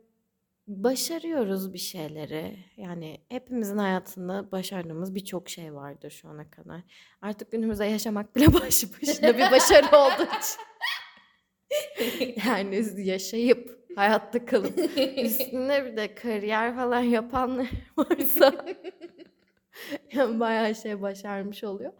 başarıyoruz 0.68 1.74
bir 1.74 1.80
şeyleri. 1.80 2.58
Yani 2.78 3.22
hepimizin 3.30 3.78
hayatında 3.78 4.52
başardığımız 4.52 5.16
birçok 5.16 5.50
şey 5.50 5.74
vardır 5.74 6.10
şu 6.10 6.30
ana 6.30 6.50
kadar. 6.50 6.82
Artık 7.22 7.52
günümüzde 7.52 7.86
yaşamak 7.86 8.36
bile 8.36 8.54
başı 8.54 8.88
başına 8.94 9.38
bir 9.38 9.52
başarı 9.52 9.98
olduğu 9.98 10.24
için. 10.24 10.64
yani 12.48 12.86
yaşayıp 12.98 13.84
hayatta 13.96 14.46
kalıp 14.46 14.80
üstüne 15.18 15.86
bir 15.86 15.98
de 15.98 16.16
kariyer 16.16 16.76
falan 16.76 17.02
yapanlar 17.02 17.70
varsa 17.98 18.66
yani 20.14 20.40
bayağı 20.40 20.76
şey 20.76 21.02
başarmış 21.02 21.64
oluyor. 21.64 21.94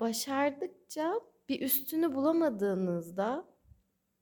Başardıkça 0.00 1.20
bir 1.48 1.60
üstünü 1.60 2.14
bulamadığınızda 2.14 3.44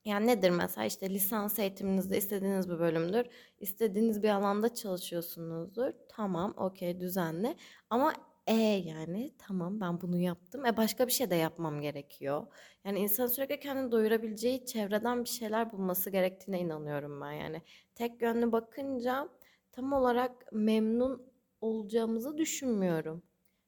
Yani 0.07 0.27
nedir 0.27 0.51
mesela 0.51 0.85
işte 0.87 1.11
lisans 1.11 1.59
eğitiminizde 1.59 2.19
istediğiniz 2.19 2.71
bir 2.71 2.79
bölümdür. 2.79 3.27
istediğiniz 3.61 4.23
bir 4.23 4.29
alanda 4.29 4.75
çalışıyorsunuzdur. 4.75 5.93
Tamam, 6.09 6.55
okey, 6.57 7.01
düzenli. 7.01 7.57
Ama 7.91 8.13
e 8.47 8.53
yani 8.87 9.35
tamam 9.39 9.81
ben 9.81 10.01
bunu 10.01 10.19
yaptım. 10.19 10.67
E 10.67 10.77
başka 10.77 11.07
bir 11.07 11.13
şey 11.13 11.31
de 11.31 11.35
yapmam 11.35 11.81
gerekiyor. 11.81 12.47
Yani 12.85 12.99
insan 12.99 13.27
sürekli 13.27 13.61
kendini 13.61 13.93
doyurabileceği 13.93 14.67
çevreden 14.67 15.25
bir 15.25 15.29
şeyler 15.29 15.73
bulması 15.73 16.11
gerektiğine 16.11 16.61
inanıyorum 16.61 17.21
ben. 17.21 17.33
Yani 17.33 17.63
tek 17.95 18.23
yönlü 18.23 18.53
bakınca 18.53 19.29
tam 19.73 19.93
olarak 19.93 20.53
memnun 20.53 21.33
olacağımızı 21.61 22.39
düşünmüyorum. 22.39 23.23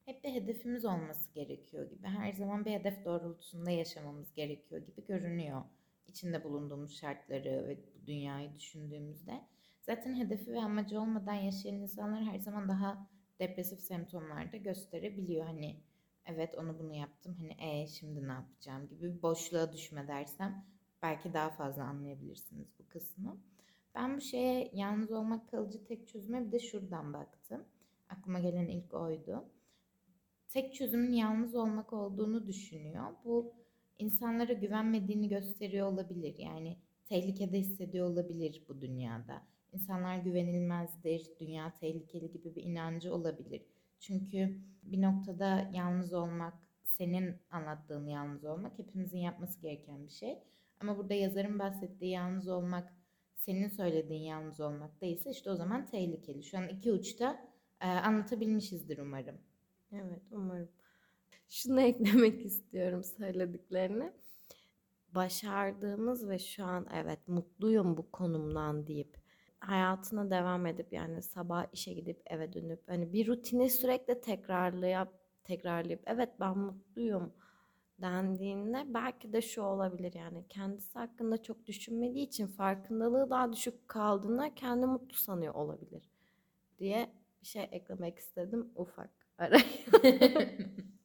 Hep 0.05 0.25
bir 0.25 0.31
hedefimiz 0.35 0.85
olması 0.85 1.31
gerekiyor 1.35 1.91
gibi. 1.91 2.07
Her 2.07 2.33
zaman 2.33 2.65
bir 2.65 2.71
hedef 2.73 3.05
doğrultusunda 3.05 3.71
yaşamamız 3.71 4.35
gerekiyor 4.35 4.81
gibi 4.81 5.07
görünüyor. 5.07 5.63
İçinde 6.09 6.45
bulunduğumuz 6.45 6.97
şartları 6.97 7.69
ve 7.69 7.77
bu 7.77 8.07
dünyayı 8.07 8.55
düşündüğümüzde. 8.59 9.41
Zaten 9.83 10.15
hedefi 10.15 10.53
ve 10.53 10.61
amacı 10.61 11.01
olmadan 11.01 11.35
yaşayan 11.35 11.75
insanlar 11.75 12.25
her 12.25 12.39
zaman 12.39 12.69
daha 12.69 13.09
depresif 13.41 13.81
semptomlarda 13.81 14.57
gösterebiliyor. 14.57 15.47
Hani 15.47 15.77
evet 16.27 16.55
onu 16.55 16.79
bunu 16.79 16.95
yaptım 16.95 17.37
hani 17.39 17.57
e 17.61 17.87
şimdi 17.87 18.29
ne 18.29 18.33
yapacağım 18.33 18.89
gibi 18.89 19.15
bir 19.17 19.23
boşluğa 19.23 19.73
düşme 19.73 20.09
dersem 20.09 20.65
belki 21.03 21.35
daha 21.35 21.51
fazla 21.51 21.85
anlayabilirsiniz 21.85 22.69
bu 22.79 22.89
kısmı. 22.89 23.37
Ben 23.95 24.17
bu 24.17 24.21
şeye 24.21 24.71
yalnız 24.75 25.13
olmak 25.13 25.51
kalıcı 25.51 25.85
tek 25.85 26.09
çözüme 26.09 26.47
bir 26.47 26.53
de 26.53 26.59
şuradan 26.59 27.13
baktım. 27.13 27.65
Aklıma 28.09 28.39
gelen 28.39 28.67
ilk 28.67 28.95
oydu. 28.95 29.45
Tek 30.49 30.75
çözümün 30.75 31.13
yalnız 31.13 31.55
olmak 31.55 31.93
olduğunu 31.93 32.47
düşünüyor. 32.47 33.05
Bu 33.25 33.55
insanlara 33.99 34.53
güvenmediğini 34.53 35.29
gösteriyor 35.29 35.87
olabilir. 35.93 36.35
Yani 36.39 36.77
tehlikede 37.07 37.59
hissediyor 37.59 38.11
olabilir 38.11 38.63
bu 38.69 38.81
dünyada. 38.81 39.43
İnsanlar 39.73 40.19
güvenilmezdir, 40.19 41.27
dünya 41.41 41.75
tehlikeli 41.81 42.31
gibi 42.31 42.55
bir 42.55 42.63
inancı 42.63 43.15
olabilir. 43.15 43.63
Çünkü 44.01 44.59
bir 44.83 45.03
noktada 45.03 45.71
yalnız 45.75 46.13
olmak, 46.13 46.55
senin 46.85 47.37
anlattığın 47.51 48.07
yalnız 48.07 48.45
olmak 48.45 48.79
hepimizin 48.79 49.19
yapması 49.19 49.61
gereken 49.61 50.07
bir 50.07 50.13
şey. 50.13 50.39
Ama 50.81 50.99
burada 50.99 51.15
yazarın 51.15 51.59
bahsettiği 51.59 52.11
yalnız 52.11 52.49
olmak, 52.49 52.93
senin 53.35 53.69
söylediğin 53.69 54.23
yalnız 54.23 54.61
olmak 54.61 55.01
değilse 55.01 55.31
işte 55.31 55.51
o 55.51 55.55
zaman 55.55 55.87
tehlikeli. 55.87 56.43
Şu 56.43 56.59
an 56.59 56.69
iki 56.69 56.93
uçta 56.93 57.49
e, 57.81 57.87
anlatabilmişizdir 57.87 58.99
umarım. 58.99 59.39
Evet, 59.93 60.23
umarım. 60.31 60.69
Şunu 61.49 61.81
eklemek 61.91 62.47
istiyorum 62.47 63.05
söylediklerine. 63.05 64.13
Başardığımız 65.15 66.29
ve 66.29 66.39
şu 66.39 66.65
an 66.65 66.87
evet 66.95 67.29
mutluyum 67.29 67.97
bu 67.97 68.11
konumdan 68.11 68.87
deyip 68.87 69.17
hayatına 69.61 70.31
devam 70.31 70.67
edip 70.67 70.93
yani 70.93 71.23
sabah 71.23 71.67
işe 71.73 71.93
gidip 71.95 72.23
eve 72.27 72.53
dönüp 72.53 72.89
hani 72.89 73.13
bir 73.13 73.27
rutini 73.27 73.71
sürekli 73.71 74.21
tekrarlayıp 74.21 75.09
tekrarlayıp 75.45 76.03
evet 76.07 76.29
ben 76.41 76.59
mutluyum 76.59 77.33
dendiğinde 78.03 78.85
belki 78.95 79.33
de 79.33 79.43
şu 79.43 79.63
olabilir 79.63 80.13
yani 80.13 80.45
kendisi 80.49 80.99
hakkında 80.99 81.43
çok 81.43 81.67
düşünmediği 81.67 82.27
için 82.27 82.47
farkındalığı 82.47 83.31
daha 83.31 83.53
düşük 83.53 83.89
kaldığında 83.89 84.55
kendi 84.55 84.87
mutlu 84.87 85.17
sanıyor 85.17 85.55
olabilir 85.55 86.09
diye 86.79 87.11
bir 87.43 87.47
şey 87.47 87.69
eklemek 87.73 88.19
istedim 88.19 88.71
ufak 88.77 89.11
araya. 89.39 89.65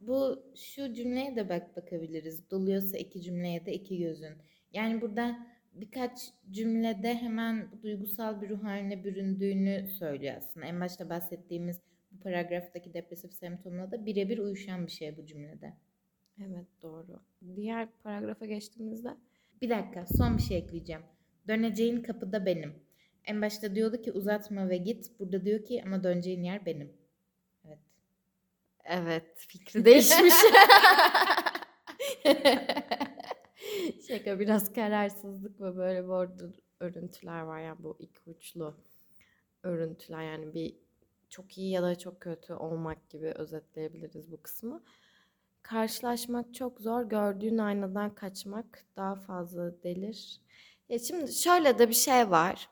Bu 0.00 0.42
şu 0.56 0.94
cümleye 0.94 1.36
de 1.36 1.48
bak 1.48 1.76
bakabiliriz. 1.76 2.50
Doluyorsa 2.50 2.98
iki 2.98 3.22
cümleye 3.22 3.66
de 3.66 3.72
iki 3.72 3.98
gözün. 3.98 4.32
Yani 4.72 5.00
burada 5.00 5.46
birkaç 5.74 6.18
cümlede 6.50 7.14
hemen 7.14 7.68
duygusal 7.82 8.42
bir 8.42 8.48
ruh 8.48 8.64
haline 8.64 9.04
büründüğünü 9.04 9.88
söylüyor 9.88 10.34
aslında. 10.36 10.66
En 10.66 10.80
başta 10.80 11.08
bahsettiğimiz 11.08 11.80
bu 12.10 12.20
paragraftaki 12.20 12.94
depresif 12.94 13.32
semptomla 13.32 13.90
da 13.90 14.06
birebir 14.06 14.38
uyuşan 14.38 14.86
bir 14.86 14.92
şey 14.92 15.16
bu 15.16 15.26
cümlede. 15.26 15.72
Evet 16.40 16.66
doğru. 16.82 17.20
Diğer 17.56 17.88
paragrafa 18.02 18.46
geçtiğimizde 18.46 19.16
bir 19.62 19.70
dakika 19.70 20.06
son 20.06 20.36
bir 20.36 20.42
şey 20.42 20.58
ekleyeceğim. 20.58 21.02
Döneceğin 21.48 22.02
kapıda 22.02 22.46
benim. 22.46 22.72
En 23.24 23.42
başta 23.42 23.74
diyordu 23.74 24.02
ki 24.02 24.12
uzatma 24.12 24.68
ve 24.68 24.76
git. 24.76 25.20
Burada 25.20 25.44
diyor 25.44 25.64
ki 25.64 25.82
ama 25.86 26.04
döneceğin 26.04 26.42
yer 26.42 26.66
benim. 26.66 26.92
Evet. 28.84 29.24
Fikri 29.36 29.84
değişmiş. 29.84 30.34
Şaka 34.08 34.40
biraz 34.40 34.72
kararsızlık 34.72 35.60
ve 35.60 35.76
böyle 35.76 36.12
arada 36.12 36.44
örüntüler 36.80 37.40
var 37.40 37.60
yani 37.60 37.76
bu 37.82 37.96
iki 37.98 38.30
uçlu 38.30 38.74
örüntüler 39.62 40.22
yani 40.22 40.54
bir 40.54 40.76
çok 41.28 41.58
iyi 41.58 41.70
ya 41.70 41.82
da 41.82 41.98
çok 41.98 42.20
kötü 42.20 42.54
olmak 42.54 43.10
gibi 43.10 43.26
özetleyebiliriz 43.26 44.32
bu 44.32 44.42
kısmı. 44.42 44.82
Karşılaşmak 45.62 46.54
çok 46.54 46.80
zor, 46.80 47.02
gördüğün 47.02 47.58
aynadan 47.58 48.14
kaçmak 48.14 48.84
daha 48.96 49.14
fazla 49.14 49.82
delir. 49.82 50.40
Ya 50.88 50.98
şimdi 50.98 51.32
şöyle 51.32 51.78
de 51.78 51.88
bir 51.88 51.94
şey 51.94 52.30
var. 52.30 52.70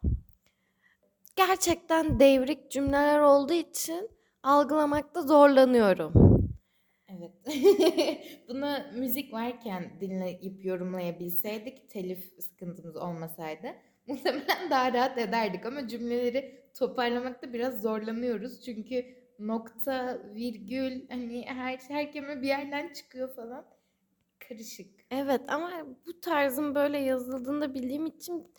Gerçekten 1.37 2.20
devrik 2.20 2.70
cümleler 2.70 3.20
olduğu 3.20 3.53
için 3.53 4.11
algılamakta 4.42 5.22
zorlanıyorum. 5.22 6.12
Evet. 7.09 7.33
Bunu 8.48 8.76
müzik 8.94 9.33
varken 9.33 10.00
dinleyip 10.00 10.64
yorumlayabilseydik, 10.64 11.90
telif 11.90 12.42
sıkıntımız 12.42 12.96
olmasaydı 12.96 13.66
muhtemelen 14.07 14.70
daha 14.70 14.92
rahat 14.92 15.18
ederdik 15.18 15.66
ama 15.66 15.88
cümleleri 15.88 16.61
toparlamakta 16.79 17.53
biraz 17.53 17.83
zorlanıyoruz. 17.83 18.64
Çünkü 18.64 19.05
nokta, 19.38 20.18
virgül, 20.35 21.09
hani 21.09 21.44
her, 21.46 21.79
her 21.88 22.12
kelime 22.12 22.42
bir 22.42 22.48
yerden 22.48 22.92
çıkıyor 22.92 23.35
falan. 23.35 23.64
Karışık. 24.48 24.87
Evet 25.11 25.40
ama 25.48 25.70
bu 26.07 26.20
tarzın 26.20 26.74
böyle 26.74 26.98
yazıldığında 26.98 27.74
bildiğim 27.74 28.07
için 28.07 28.53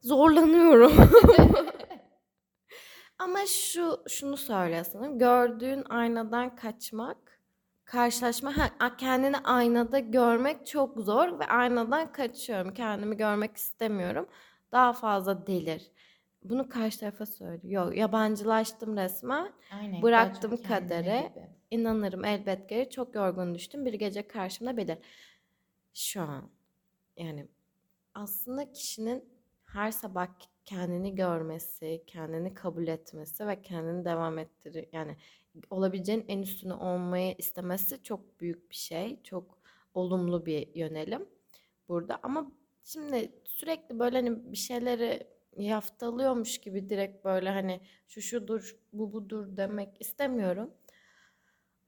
zorlanıyorum. 0.00 0.92
Ama 3.18 3.46
şu 3.46 4.02
şunu 4.08 4.36
söylüyorsun. 4.36 5.18
Gördüğün 5.18 5.84
aynadan 5.88 6.56
kaçmak, 6.56 7.40
karşılaşma, 7.84 8.56
ha, 8.56 8.96
kendini 8.96 9.38
aynada 9.38 9.98
görmek 9.98 10.66
çok 10.66 10.98
zor 11.00 11.38
ve 11.40 11.44
aynadan 11.46 12.12
kaçıyorum. 12.12 12.74
Kendimi 12.74 13.16
görmek 13.16 13.56
istemiyorum. 13.56 14.28
Daha 14.72 14.92
fazla 14.92 15.46
delir. 15.46 15.90
Bunu 16.42 16.68
karşı 16.68 17.00
tarafa 17.00 17.26
söylüyor. 17.26 17.92
Yabancılaştım 17.92 18.96
resmen. 18.96 19.52
Aynen. 19.72 20.02
Bıraktım 20.02 20.62
kadere. 20.62 21.32
İnanırım 21.70 22.24
elbet 22.24 22.68
geri. 22.68 22.90
Çok 22.90 23.14
yorgun 23.14 23.54
düştüm. 23.54 23.84
Bir 23.84 23.94
gece 23.94 24.28
karşımda 24.28 24.76
belir. 24.76 24.98
Şu 25.94 26.22
an 26.22 26.50
yani 27.16 27.48
aslında 28.14 28.72
kişinin 28.72 29.24
her 29.66 29.90
sabah 29.90 30.26
kendini 30.64 31.14
görmesi, 31.14 32.04
kendini 32.06 32.54
kabul 32.54 32.88
etmesi 32.88 33.46
ve 33.46 33.62
kendini 33.62 34.04
devam 34.04 34.38
ettirir. 34.38 34.88
Yani 34.92 35.16
olabileceğin 35.70 36.24
en 36.28 36.42
üstüne 36.42 36.74
olmayı 36.74 37.34
istemesi 37.38 38.02
çok 38.02 38.40
büyük 38.40 38.70
bir 38.70 38.76
şey. 38.76 39.22
Çok 39.22 39.58
olumlu 39.94 40.46
bir 40.46 40.74
yönelim 40.74 41.28
burada. 41.88 42.18
Ama 42.22 42.52
şimdi 42.84 43.32
sürekli 43.44 43.98
böyle 43.98 44.16
hani 44.16 44.52
bir 44.52 44.56
şeyleri 44.56 45.26
yaftalıyormuş 45.56 46.58
gibi 46.58 46.88
direkt 46.88 47.24
böyle 47.24 47.50
hani 47.50 47.80
şu 48.08 48.22
şudur, 48.22 48.76
bu 48.92 49.12
budur 49.12 49.56
demek 49.56 49.88
istemiyorum. 50.00 50.70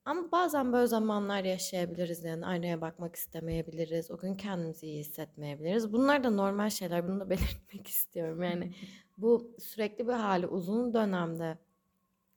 Ama 0.07 0.33
bazen 0.33 0.73
böyle 0.73 0.87
zamanlar 0.87 1.45
yaşayabiliriz 1.45 2.25
yani 2.25 2.47
aynaya 2.47 2.81
bakmak 2.81 3.17
istemeyebiliriz. 3.17 4.11
O 4.11 4.19
gün 4.19 4.35
kendimizi 4.35 4.87
iyi 4.87 5.01
hissetmeyebiliriz. 5.01 5.93
Bunlar 5.93 6.25
da 6.25 6.31
normal 6.31 6.71
şeyler. 6.71 7.09
Bunu 7.09 7.21
da 7.21 7.31
belirtmek 7.31 7.87
istiyorum. 7.89 8.43
Yani 8.43 8.75
bu 9.19 9.55
sürekli 9.59 10.09
bir 10.09 10.13
hali 10.13 10.47
uzun 10.47 10.95
dönemde 10.95 11.59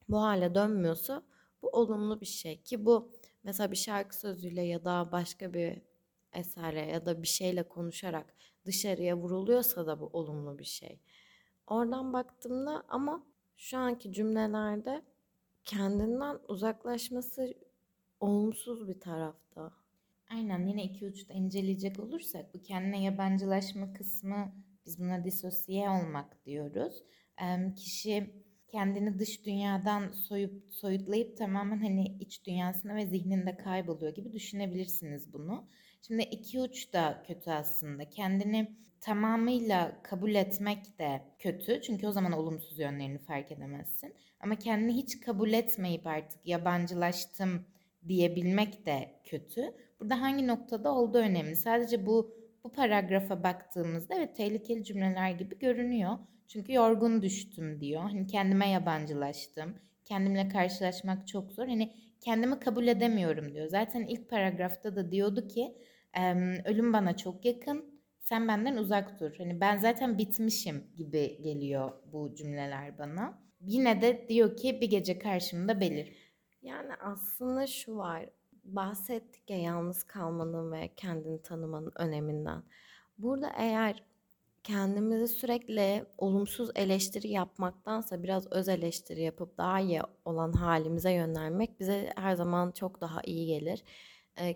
bu 0.10 0.22
hale 0.22 0.56
dönmüyorsa 0.56 1.24
bu 1.62 1.70
olumlu 1.70 2.22
bir 2.22 2.26
şey 2.26 2.62
ki 2.62 2.86
bu 2.86 3.12
mesela 3.44 3.72
bir 3.72 3.78
şarkı 3.78 4.20
sözüyle 4.20 4.62
ya 4.62 4.86
da 4.86 5.10
başka 5.12 5.54
bir 5.54 5.82
eserle 6.34 6.86
ya 6.86 7.06
da 7.06 7.22
bir 7.22 7.28
şeyle 7.28 7.64
konuşarak 7.64 8.34
dışarıya 8.66 9.18
vuruluyorsa 9.18 9.88
da 9.88 10.00
bu 10.00 10.10
olumlu 10.14 10.60
bir 10.60 10.64
şey. 10.64 11.00
Oradan 11.68 12.14
baktığımda 12.14 12.84
ama 12.88 13.24
şu 13.58 13.78
anki 13.78 14.14
cümlelerde 14.14 15.02
kendinden 15.66 16.38
uzaklaşması 16.48 17.54
olumsuz 18.20 18.88
bir 18.88 19.00
tarafta. 19.00 19.72
Aynen 20.30 20.68
yine 20.68 20.84
iki 20.84 21.06
uçta 21.06 21.34
inceleyecek 21.34 22.00
olursak 22.00 22.54
bu 22.54 22.62
kendine 22.62 23.04
yabancılaşma 23.04 23.94
kısmı 23.94 24.54
biz 24.86 25.00
buna 25.00 25.24
disosiye 25.24 25.90
olmak 25.90 26.46
diyoruz. 26.46 27.04
Ee, 27.42 27.74
kişi 27.76 28.34
kendini 28.68 29.20
dış 29.20 29.46
dünyadan 29.46 30.12
soyup 30.12 30.74
soyutlayıp 30.74 31.38
tamamen 31.38 31.78
hani 31.78 32.18
iç 32.20 32.46
dünyasına 32.46 32.96
ve 32.96 33.06
zihninde 33.06 33.58
kayboluyor 33.58 34.16
gibi 34.16 34.34
düşünebilirsiniz 34.34 35.34
bunu. 35.34 35.68
Şimdi 36.02 36.22
iki 36.24 36.60
uç 36.60 36.94
da 36.94 37.24
kötü 37.28 37.52
aslında. 37.52 38.10
Kendini 38.10 38.76
tamamıyla 39.02 40.00
kabul 40.04 40.36
etmek 40.36 41.00
de 41.00 41.22
kötü. 41.40 41.82
Çünkü 41.82 42.08
o 42.08 42.12
zaman 42.12 42.32
olumsuz 42.32 42.80
yönlerini 42.80 43.18
fark 43.18 43.52
edemezsin. 43.52 44.14
Ama 44.40 44.56
kendini 44.56 44.94
hiç 44.94 45.20
kabul 45.20 45.54
etmeyip 45.54 46.08
artık 46.08 46.48
yabancılaştım 46.48 47.66
diyebilmek 48.08 48.86
de 48.86 49.12
kötü. 49.24 49.62
Burada 50.00 50.22
hangi 50.22 50.48
noktada 50.48 50.94
olduğu 50.96 51.18
önemli. 51.18 51.56
Sadece 51.56 52.06
bu 52.06 52.40
bu 52.64 52.72
paragrafa 52.72 53.44
baktığımızda 53.44 54.16
evet 54.16 54.36
tehlikeli 54.36 54.84
cümleler 54.84 55.32
gibi 55.32 55.60
görünüyor. 55.60 56.18
Çünkü 56.48 56.74
yorgun 56.74 57.22
düştüm 57.22 57.82
diyor. 57.82 58.02
Hani 58.02 58.28
kendime 58.28 58.70
yabancılaştım. 58.70 59.76
Kendimle 60.06 60.50
karşılaşmak 60.50 61.28
çok 61.28 61.52
zor. 61.52 61.68
Hani 61.68 61.94
kendimi 62.22 62.60
kabul 62.60 62.88
edemiyorum 62.88 63.54
diyor. 63.54 63.68
Zaten 63.68 64.02
ilk 64.04 64.30
paragrafta 64.30 64.96
da 64.96 65.12
diyordu 65.12 65.48
ki 65.48 65.76
ölüm 66.66 66.94
bana 66.94 67.18
çok 67.18 67.46
yakın. 67.46 67.99
Sen 68.22 68.48
benden 68.48 68.78
uzak 68.78 69.20
dur. 69.20 69.32
Hani 69.38 69.62
ben 69.62 69.78
zaten 69.78 70.18
bitmişim 70.18 70.84
gibi 70.98 71.42
geliyor 71.42 71.92
bu 72.12 72.36
cümleler 72.36 72.98
bana. 72.98 73.40
Yine 73.62 74.02
de 74.02 74.26
diyor 74.30 74.58
ki 74.58 74.82
bir 74.82 74.90
gece 74.90 75.20
karşımda 75.20 75.80
belir. 75.80 76.18
Yani 76.62 76.92
aslında 77.02 77.68
şu 77.68 77.98
var. 77.98 78.30
Bahsettik 78.64 79.50
ya 79.50 79.58
yalnız 79.58 80.04
kalmanın 80.04 80.72
ve 80.72 80.90
kendini 80.98 81.42
tanımanın 81.42 81.92
öneminden. 81.96 82.64
Burada 83.18 83.52
eğer 83.58 84.04
kendimizi 84.64 85.28
sürekli 85.28 86.06
olumsuz 86.18 86.70
eleştiri 86.76 87.28
yapmaktansa 87.30 88.24
biraz 88.24 88.52
öz 88.52 88.68
eleştiri 88.70 89.22
yapıp 89.22 89.58
daha 89.58 89.80
iyi 89.80 90.02
olan 90.26 90.54
halimize 90.54 91.12
yönelmek 91.12 91.80
bize 91.80 92.14
her 92.16 92.36
zaman 92.36 92.72
çok 92.72 93.02
daha 93.02 93.22
iyi 93.26 93.48
gelir. 93.48 93.84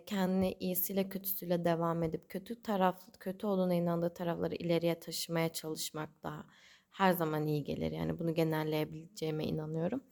Kendini 0.06 0.52
iyisiyle 0.60 1.10
kötüsüyle 1.10 1.66
devam 1.66 2.04
edip 2.04 2.30
kötü 2.30 2.62
taraf 2.62 3.02
kötü 3.20 3.48
olduğuna 3.48 3.74
inandığı 3.74 4.14
tarafları 4.14 4.56
ileriye 4.56 5.00
taşımaya 5.00 5.50
çalışmak 5.50 6.10
daha 6.24 6.46
her 6.92 7.14
zaman 7.14 7.48
iyi 7.48 7.64
gelir. 7.64 7.92
Yani 7.92 8.20
bunu 8.20 8.34
genelleyebileceğime 8.34 9.46
inanıyorum. 9.46 10.04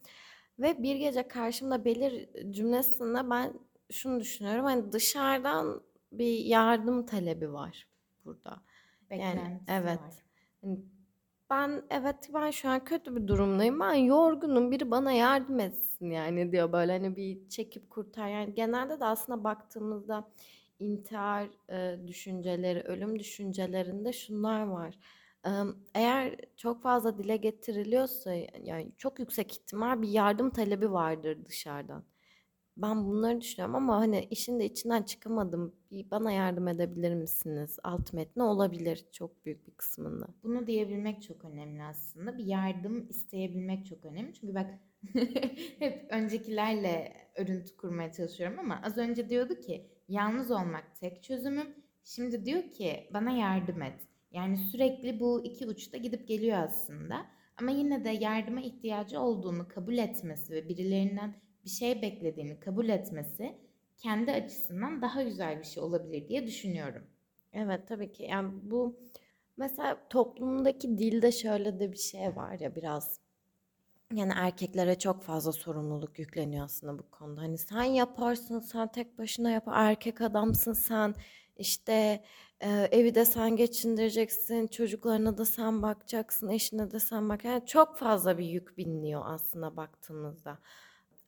Ve 0.58 0.82
bir 0.82 0.96
gece 0.96 1.28
karşımda 1.28 1.84
belir 1.84 2.28
cümlesinde 2.50 3.30
ben 3.30 3.54
şunu 3.90 4.20
düşünüyorum. 4.20 4.64
Hani 4.64 4.92
dışarıdan 4.92 5.82
bir 6.12 6.38
yardım 6.38 7.06
talebi 7.06 7.52
var 7.52 7.86
burada. 8.24 8.62
Yani 9.10 9.60
evet. 9.68 10.00
Var. 10.00 10.24
Hani 10.60 10.78
ben 11.50 11.82
evet 11.90 12.30
ben 12.34 12.50
şu 12.50 12.68
an 12.68 12.84
kötü 12.84 13.16
bir 13.16 13.28
durumdayım. 13.28 13.80
Ben 13.80 13.94
yorgunum. 13.94 14.70
Biri 14.70 14.90
bana 14.90 15.12
yardım 15.12 15.60
etsin 15.60 15.91
yani 16.10 16.52
diyor 16.52 16.72
böyle 16.72 16.92
hani 16.92 17.16
bir 17.16 17.48
çekip 17.48 17.90
kurtar. 17.90 18.28
Yani 18.28 18.54
genelde 18.54 19.00
de 19.00 19.04
aslında 19.04 19.44
baktığımızda 19.44 20.28
intihar 20.78 21.48
e, 21.70 22.08
düşünceleri, 22.08 22.80
ölüm 22.82 23.18
düşüncelerinde 23.18 24.12
şunlar 24.12 24.62
var. 24.66 24.98
E, 25.46 25.50
eğer 25.94 26.36
çok 26.56 26.82
fazla 26.82 27.18
dile 27.18 27.36
getiriliyorsa 27.36 28.34
yani 28.62 28.92
çok 28.98 29.18
yüksek 29.18 29.52
ihtimal 29.52 30.02
bir 30.02 30.08
yardım 30.08 30.50
talebi 30.50 30.92
vardır 30.92 31.38
dışarıdan. 31.44 32.04
Ben 32.76 33.04
bunları 33.06 33.40
düşünüyorum 33.40 33.74
ama 33.74 33.96
hani 34.00 34.26
işin 34.30 34.60
de 34.60 34.64
içinden 34.64 35.02
çıkamadım. 35.02 35.74
Bir 35.90 36.10
bana 36.10 36.32
yardım 36.32 36.68
edebilir 36.68 37.14
misiniz? 37.14 37.78
Alt 37.82 38.12
metni 38.12 38.42
olabilir 38.42 39.04
çok 39.12 39.44
büyük 39.44 39.66
bir 39.66 39.72
kısmında. 39.72 40.26
Bunu 40.42 40.66
diyebilmek 40.66 41.22
çok 41.22 41.44
önemli 41.44 41.82
aslında. 41.82 42.38
Bir 42.38 42.44
yardım 42.44 43.08
isteyebilmek 43.08 43.86
çok 43.86 44.04
önemli. 44.04 44.34
Çünkü 44.34 44.54
bak 44.54 44.70
hep 45.78 46.06
öncekilerle 46.10 47.12
örüntü 47.36 47.76
kurmaya 47.76 48.12
çalışıyorum 48.12 48.58
ama 48.58 48.80
az 48.84 48.98
önce 48.98 49.28
diyordu 49.28 49.60
ki 49.60 49.86
yalnız 50.08 50.50
olmak 50.50 50.96
tek 51.00 51.22
çözümüm. 51.22 51.66
Şimdi 52.04 52.44
diyor 52.44 52.70
ki 52.70 53.08
bana 53.14 53.30
yardım 53.30 53.82
et. 53.82 54.00
Yani 54.32 54.56
sürekli 54.56 55.20
bu 55.20 55.44
iki 55.44 55.66
uçta 55.66 55.96
gidip 55.96 56.28
geliyor 56.28 56.58
aslında. 56.58 57.26
Ama 57.56 57.70
yine 57.70 58.04
de 58.04 58.10
yardıma 58.10 58.60
ihtiyacı 58.60 59.20
olduğunu 59.20 59.68
kabul 59.68 59.98
etmesi 59.98 60.54
ve 60.54 60.68
birilerinden 60.68 61.34
bir 61.64 61.70
şey 61.70 62.02
beklediğini 62.02 62.60
kabul 62.60 62.88
etmesi 62.88 63.56
kendi 63.96 64.32
açısından 64.32 65.02
daha 65.02 65.22
güzel 65.22 65.58
bir 65.58 65.64
şey 65.64 65.82
olabilir 65.82 66.28
diye 66.28 66.46
düşünüyorum. 66.46 67.02
Evet 67.52 67.88
tabii 67.88 68.12
ki. 68.12 68.22
Yani 68.22 68.50
bu 68.62 68.96
mesela 69.56 70.08
toplumdaki 70.10 70.98
dilde 70.98 71.32
şöyle 71.32 71.80
de 71.80 71.92
bir 71.92 71.98
şey 71.98 72.36
var 72.36 72.58
ya 72.60 72.76
biraz 72.76 73.21
yani 74.12 74.32
erkeklere 74.36 74.98
çok 74.98 75.22
fazla 75.22 75.52
sorumluluk 75.52 76.18
yükleniyor 76.18 76.64
aslında 76.64 76.98
bu 76.98 77.10
konuda. 77.10 77.40
Hani 77.40 77.58
sen 77.58 77.82
yaparsın, 77.82 78.60
sen 78.60 78.88
tek 78.88 79.18
başına 79.18 79.50
yap, 79.50 79.64
erkek 79.72 80.20
adamsın 80.20 80.72
sen. 80.72 81.14
işte 81.56 82.24
e, 82.60 82.70
evi 82.70 83.14
de 83.14 83.24
sen 83.24 83.56
geçindireceksin, 83.56 84.66
çocuklarına 84.66 85.38
da 85.38 85.44
sen 85.44 85.82
bakacaksın, 85.82 86.48
eşine 86.48 86.90
de 86.90 87.00
sen 87.00 87.28
bak. 87.28 87.44
Yani 87.44 87.66
çok 87.66 87.96
fazla 87.96 88.38
bir 88.38 88.44
yük 88.44 88.78
biniliyor 88.78 89.22
aslında 89.24 89.76
baktığımızda 89.76 90.58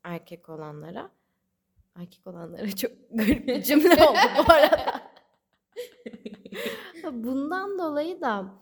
erkek 0.05 0.49
olanlara. 0.49 1.11
Erkek 1.97 2.27
olanlara 2.27 2.70
çok 2.77 2.90
garip 3.11 3.47
bir 3.49 3.62
cümle 3.62 3.94
oldu 3.94 4.18
bu 4.49 4.53
arada. 4.53 5.03
Bundan 7.12 7.79
dolayı 7.79 8.20
da 8.20 8.55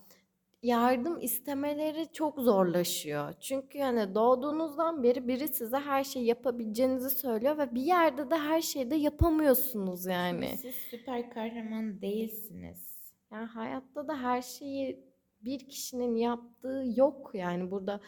yardım 0.63 1.21
istemeleri 1.21 2.13
çok 2.13 2.41
zorlaşıyor. 2.41 3.33
Çünkü 3.41 3.79
yani 3.79 4.15
doğduğunuzdan 4.15 5.03
beri 5.03 5.29
biri 5.29 5.49
size 5.49 5.77
her 5.77 6.05
şeyi 6.05 6.27
yapabileceğinizi 6.27 7.11
söylüyor 7.11 7.59
ve 7.59 7.75
bir 7.75 7.83
yerde 7.83 8.31
de 8.31 8.37
her 8.37 8.61
şeyi 8.61 8.91
de 8.91 8.97
yapamıyorsunuz 8.97 10.07
yani. 10.07 10.49
Siz 10.61 10.75
süper 10.75 11.31
kahraman 11.31 12.01
değilsiniz. 12.03 13.03
Yani 13.33 13.47
hayatta 13.47 14.09
da 14.09 14.23
her 14.23 14.43
şeyi 14.43 15.13
bir 15.41 15.59
kişinin 15.69 16.17
yaptığı 16.17 16.85
yok 16.97 17.31
yani 17.35 17.71
burada 17.71 18.01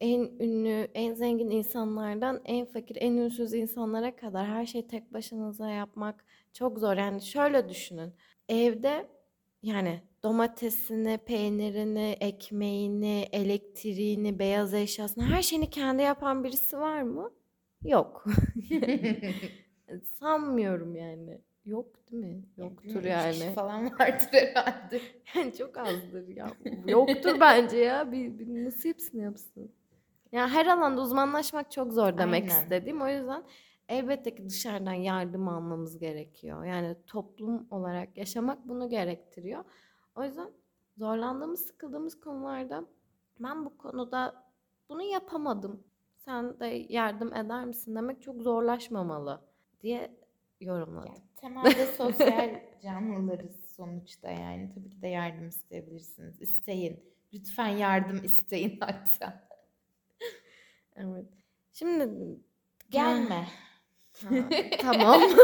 en 0.00 0.20
ünlü, 0.20 0.88
en 0.94 1.14
zengin 1.14 1.50
insanlardan 1.50 2.40
en 2.44 2.66
fakir, 2.66 2.96
en 3.00 3.12
ünsüz 3.12 3.54
insanlara 3.54 4.16
kadar 4.16 4.46
her 4.46 4.66
şeyi 4.66 4.86
tek 4.86 5.12
başınıza 5.12 5.70
yapmak 5.70 6.24
çok 6.52 6.78
zor. 6.78 6.96
Yani 6.96 7.22
şöyle 7.22 7.68
düşünün. 7.68 8.14
Evde 8.48 9.08
yani 9.68 10.00
domatesini, 10.22 11.18
peynirini, 11.26 12.16
ekmeğini, 12.20 13.28
elektriğini, 13.32 14.38
beyaz 14.38 14.74
eşyasını 14.74 15.24
her 15.24 15.42
şeyini 15.42 15.70
kendi 15.70 16.02
yapan 16.02 16.44
birisi 16.44 16.78
var 16.78 17.02
mı? 17.02 17.30
Yok. 17.84 18.24
Sanmıyorum 20.20 20.96
yani. 20.96 21.40
Yok 21.64 22.10
değil 22.10 22.24
mi? 22.24 22.42
Yoktur 22.56 23.04
yani. 23.04 23.52
Falan 23.54 23.84
vardır 23.84 24.28
herhalde. 24.32 25.00
Yani 25.34 25.54
çok 25.54 25.78
azdır 25.78 26.28
ya. 26.28 26.46
Yoktur 26.86 27.40
bence 27.40 27.76
ya. 27.76 28.12
Bir, 28.12 28.38
bir 28.38 28.64
nasıl 28.64 28.88
hepsini 28.88 29.22
yapsın? 29.22 29.72
Yani 30.32 30.50
her 30.50 30.66
alanda 30.66 31.00
uzmanlaşmak 31.00 31.70
çok 31.70 31.92
zor 31.92 32.18
demek 32.18 32.42
Aynen. 32.42 32.62
istediğim. 32.62 33.02
O 33.02 33.08
yüzden 33.08 33.42
elbette 33.88 34.34
ki 34.34 34.48
dışarıdan 34.48 34.92
yardım 34.92 35.48
almamız 35.48 35.98
gerekiyor. 35.98 36.64
Yani 36.64 36.96
toplum 37.06 37.66
olarak 37.70 38.16
yaşamak 38.16 38.68
bunu 38.68 38.88
gerektiriyor. 38.88 39.64
O 40.14 40.24
yüzden 40.24 40.50
zorlandığımız, 40.96 41.60
sıkıldığımız 41.60 42.20
konularda 42.20 42.84
ben 43.40 43.64
bu 43.64 43.78
konuda 43.78 44.44
bunu 44.88 45.02
yapamadım. 45.02 45.84
Sen 46.16 46.60
de 46.60 46.66
yardım 46.88 47.34
eder 47.34 47.64
misin 47.64 47.94
demek 47.94 48.22
çok 48.22 48.42
zorlaşmamalı 48.42 49.40
diye 49.80 50.16
yorumladım. 50.60 51.08
Yani, 51.08 51.22
temelde 51.36 51.86
sosyal 51.86 52.60
canlılarız 52.82 53.66
sonuçta 53.76 54.30
yani. 54.30 54.70
Tabii 54.74 54.90
ki 54.90 55.02
de 55.02 55.08
yardım 55.08 55.48
isteyebilirsiniz. 55.48 56.40
İsteyin. 56.42 57.04
Lütfen 57.34 57.68
yardım 57.68 58.24
isteyin 58.24 58.80
hatta. 58.80 59.48
Evet. 60.96 61.26
Şimdi 61.72 62.10
gelme. 62.90 63.46
Ha, 64.24 64.48
tamam. 64.80 65.22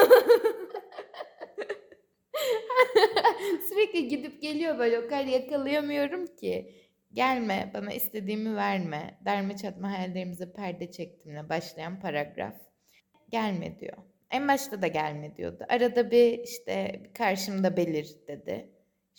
Sürekli 3.68 4.08
gidip 4.08 4.42
geliyor 4.42 4.78
böyle 4.78 4.98
o 4.98 5.02
kadar 5.02 5.24
yakalayamıyorum 5.24 6.26
ki. 6.26 6.74
Gelme 7.12 7.70
bana 7.74 7.92
istediğimi 7.92 8.56
verme. 8.56 9.18
Derme 9.24 9.56
çatma 9.56 9.98
hayallerimize 9.98 10.52
perde 10.52 10.90
çektimle 10.90 11.48
başlayan 11.48 12.00
paragraf. 12.00 12.54
Gelme 13.28 13.78
diyor. 13.80 13.96
En 14.30 14.48
başta 14.48 14.82
da 14.82 14.86
gelme 14.86 15.36
diyordu. 15.36 15.64
Arada 15.68 16.10
bir 16.10 16.38
işte 16.38 17.02
karşımda 17.14 17.76
belir 17.76 18.16
dedi. 18.28 18.73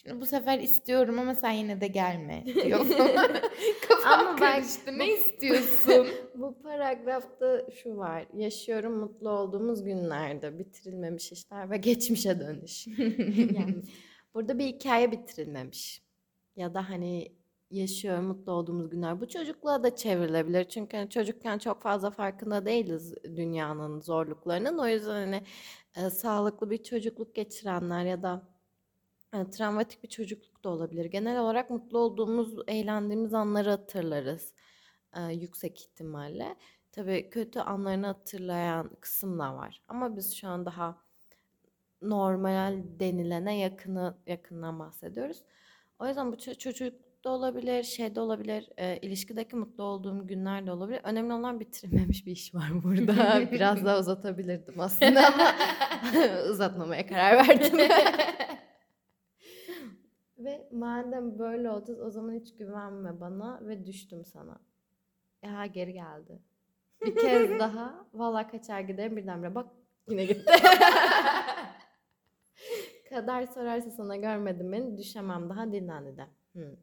Şimdi 0.08 0.22
bu 0.22 0.26
sefer 0.26 0.60
istiyorum 0.60 1.20
ama 1.20 1.36
sen 1.36 1.52
yine 1.52 1.82
de 1.82 1.88
gelme 1.88 2.44
diyor. 2.63 2.80
Kafam 3.89 4.28
ama 4.28 4.36
karıştı. 4.36 4.88
Bak, 4.88 4.98
ne 4.98 5.13
istiyorsun? 5.13 6.08
bu 6.36 6.62
paragrafta 6.63 7.72
şu 7.72 7.98
var. 7.98 8.26
Yaşıyorum 8.34 9.00
mutlu 9.00 9.30
olduğumuz 9.30 9.84
günlerde. 9.84 10.60
Bitirilmemiş 10.60 11.32
işler 11.32 11.72
ve 11.72 11.78
geçmişe 11.78 12.39
dönüş. 12.39 12.88
yani 13.56 13.76
burada 14.34 14.60
bir 14.60 14.65
hikaye 14.65 15.12
bitirilmemiş. 15.12 16.02
Ya 16.56 16.74
da 16.74 16.89
hani 16.89 17.32
yaşıyor, 17.72 18.20
mutlu 18.20 18.52
olduğumuz 18.52 18.89
günler. 18.89 19.22
Bu 19.22 19.28
çocukluğa 19.28 19.84
da 19.84 19.96
çevrilebilir. 19.96 20.63
Çünkü 20.63 20.98
hani 20.98 21.10
çocukken 21.10 21.58
çok 21.58 21.82
fazla 21.82 22.12
farkında 22.12 22.65
değiliz 22.65 23.13
dünyanın 23.24 24.00
zorluklarının. 24.00 24.78
O 24.78 24.88
yüzden 24.88 25.12
hani 25.12 25.41
e, 25.98 26.10
sağlıklı 26.10 26.70
bir 26.70 26.84
çocukluk 26.84 27.36
geçirenler 27.36 28.06
ya 28.06 28.24
da 28.24 28.55
e, 29.36 29.50
travmatik 29.50 30.04
bir 30.04 30.10
çocukluk 30.10 30.63
da 30.63 30.69
olabilir. 30.69 31.06
Genel 31.06 31.39
olarak 31.39 31.69
mutlu 31.69 32.00
olduğumuz, 32.00 32.56
eğlendiğimiz 32.67 33.34
anları 33.34 33.69
hatırlarız 33.69 34.54
e, 35.17 35.21
yüksek 35.34 35.82
ihtimalle. 35.82 36.56
Tabii 36.91 37.30
kötü 37.30 37.60
anlarını 37.60 38.06
hatırlayan 38.08 38.89
kısım 39.02 39.39
da 39.39 39.56
var. 39.56 39.82
Ama 39.88 40.17
biz 40.17 40.36
şu 40.36 40.48
an 40.48 40.65
daha 40.65 40.98
normal 42.02 42.84
denilene 43.00 43.58
yakını 43.60 44.17
yakından 44.28 44.80
bahsediyoruz. 44.80 45.38
O 46.00 46.08
yüzden 46.08 46.32
bu 46.32 46.36
ço- 46.36 46.58
çocukta 46.58 47.30
olabilir, 47.30 47.84
şeyde 47.84 48.19
olabilir, 48.21 48.69
e, 48.78 48.98
ilişkideki 48.98 49.56
mutlu 49.56 49.84
olduğum 49.84 50.28
günler 50.28 50.67
de 50.67 50.71
olabilir. 50.71 51.02
Önemli 51.04 51.34
olan 51.34 51.60
bitirilmemiş 51.60 52.26
bir 52.26 52.32
iş 52.32 52.56
var 52.56 52.84
burada. 52.84 53.41
Biraz 53.52 53.86
daha 53.86 54.00
uzatabilirdim 54.00 54.80
aslında 54.80 55.28
ama 55.28 55.56
uzatmamaya 56.52 57.08
karar 57.08 57.48
verdim. 57.48 57.80
Ve 60.38 60.67
madem 60.71 61.39
böyle 61.39 61.69
oldu 61.69 62.00
o 62.06 62.10
zaman 62.10 62.34
hiç 62.34 62.56
güvenme 62.58 63.19
bana 63.19 63.60
ve 63.67 63.86
düştüm 63.86 64.26
sana. 64.26 64.60
Ya 65.43 65.65
geri 65.65 65.93
geldi. 65.93 66.39
Bir 67.06 67.15
kez 67.15 67.50
daha 67.60 68.06
valla 68.13 68.48
kaçar 68.48 68.80
giderim 68.80 69.17
birdenbire 69.17 69.56
bak 69.56 69.67
yine 70.10 70.26
gitti. 70.26 70.52
Kader 73.10 73.45
sorarsa 73.45 73.91
sana 73.91 74.15
görmedim 74.15 74.71
beni 74.71 74.98
düşemem 74.98 75.50
daha 75.50 75.71
dinlendi 75.71 76.17
de. 76.17 76.26
Hmm. 76.54 76.76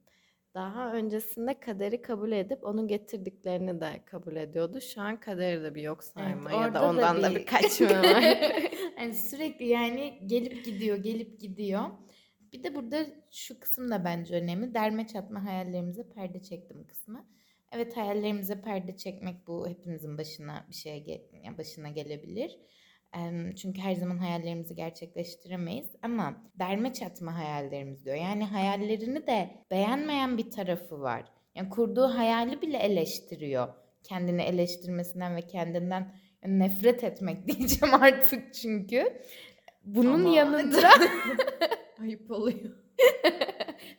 Daha 0.54 0.92
öncesinde 0.92 1.60
kaderi 1.60 2.02
kabul 2.02 2.32
edip 2.32 2.64
onun 2.64 2.88
getirdiklerini 2.88 3.80
de 3.80 4.02
kabul 4.04 4.36
ediyordu. 4.36 4.80
Şu 4.80 5.00
an 5.00 5.20
kaderi 5.20 5.62
de 5.62 5.74
bir 5.74 5.82
yok 5.82 6.04
sayma 6.04 6.50
ya 6.50 6.56
orada 6.58 6.74
da 6.74 6.80
da 6.82 6.88
ondan 6.90 7.22
da 7.22 7.30
bir- 7.30 7.36
bir 7.36 7.46
kaçma 7.46 7.86
var. 7.86 8.24
Yani 8.98 9.14
sürekli 9.14 9.66
yani 9.66 10.18
gelip 10.26 10.64
gidiyor, 10.64 10.96
gelip 10.96 11.40
gidiyor. 11.40 11.82
Bir 12.52 12.62
de 12.62 12.74
burada 12.74 13.06
şu 13.30 13.60
kısım 13.60 13.90
da 13.90 14.04
bence 14.04 14.34
önemli. 14.34 14.74
Derme 14.74 15.06
çatma 15.06 15.44
hayallerimize 15.44 16.08
perde 16.08 16.42
çektim 16.42 16.86
kısmı. 16.86 17.26
Evet 17.72 17.96
hayallerimize 17.96 18.60
perde 18.60 18.96
çekmek 18.96 19.46
bu 19.46 19.68
hepimizin 19.68 20.18
başına 20.18 20.66
bir 20.68 20.74
şeye 20.74 21.28
başına 21.58 21.88
gelebilir. 21.88 22.58
Çünkü 23.56 23.80
her 23.80 23.94
zaman 23.94 24.18
hayallerimizi 24.18 24.74
gerçekleştiremeyiz 24.74 25.90
ama 26.02 26.42
derme 26.58 26.92
çatma 26.92 27.38
hayallerimiz 27.38 28.04
diyor. 28.04 28.16
Yani 28.16 28.44
hayallerini 28.44 29.26
de 29.26 29.50
beğenmeyen 29.70 30.38
bir 30.38 30.50
tarafı 30.50 31.00
var. 31.00 31.24
Yani 31.54 31.68
kurduğu 31.68 32.06
hayali 32.08 32.62
bile 32.62 32.76
eleştiriyor. 32.78 33.68
Kendini 34.02 34.42
eleştirmesinden 34.42 35.36
ve 35.36 35.40
kendinden 35.40 36.14
nefret 36.46 37.04
etmek 37.04 37.46
diyeceğim 37.48 37.94
artık 37.94 38.54
çünkü. 38.54 39.22
Bunun 39.84 40.24
Ama- 40.24 40.36
yanında 40.36 40.88
Ayıp 42.00 42.30
oluyor. 42.30 42.58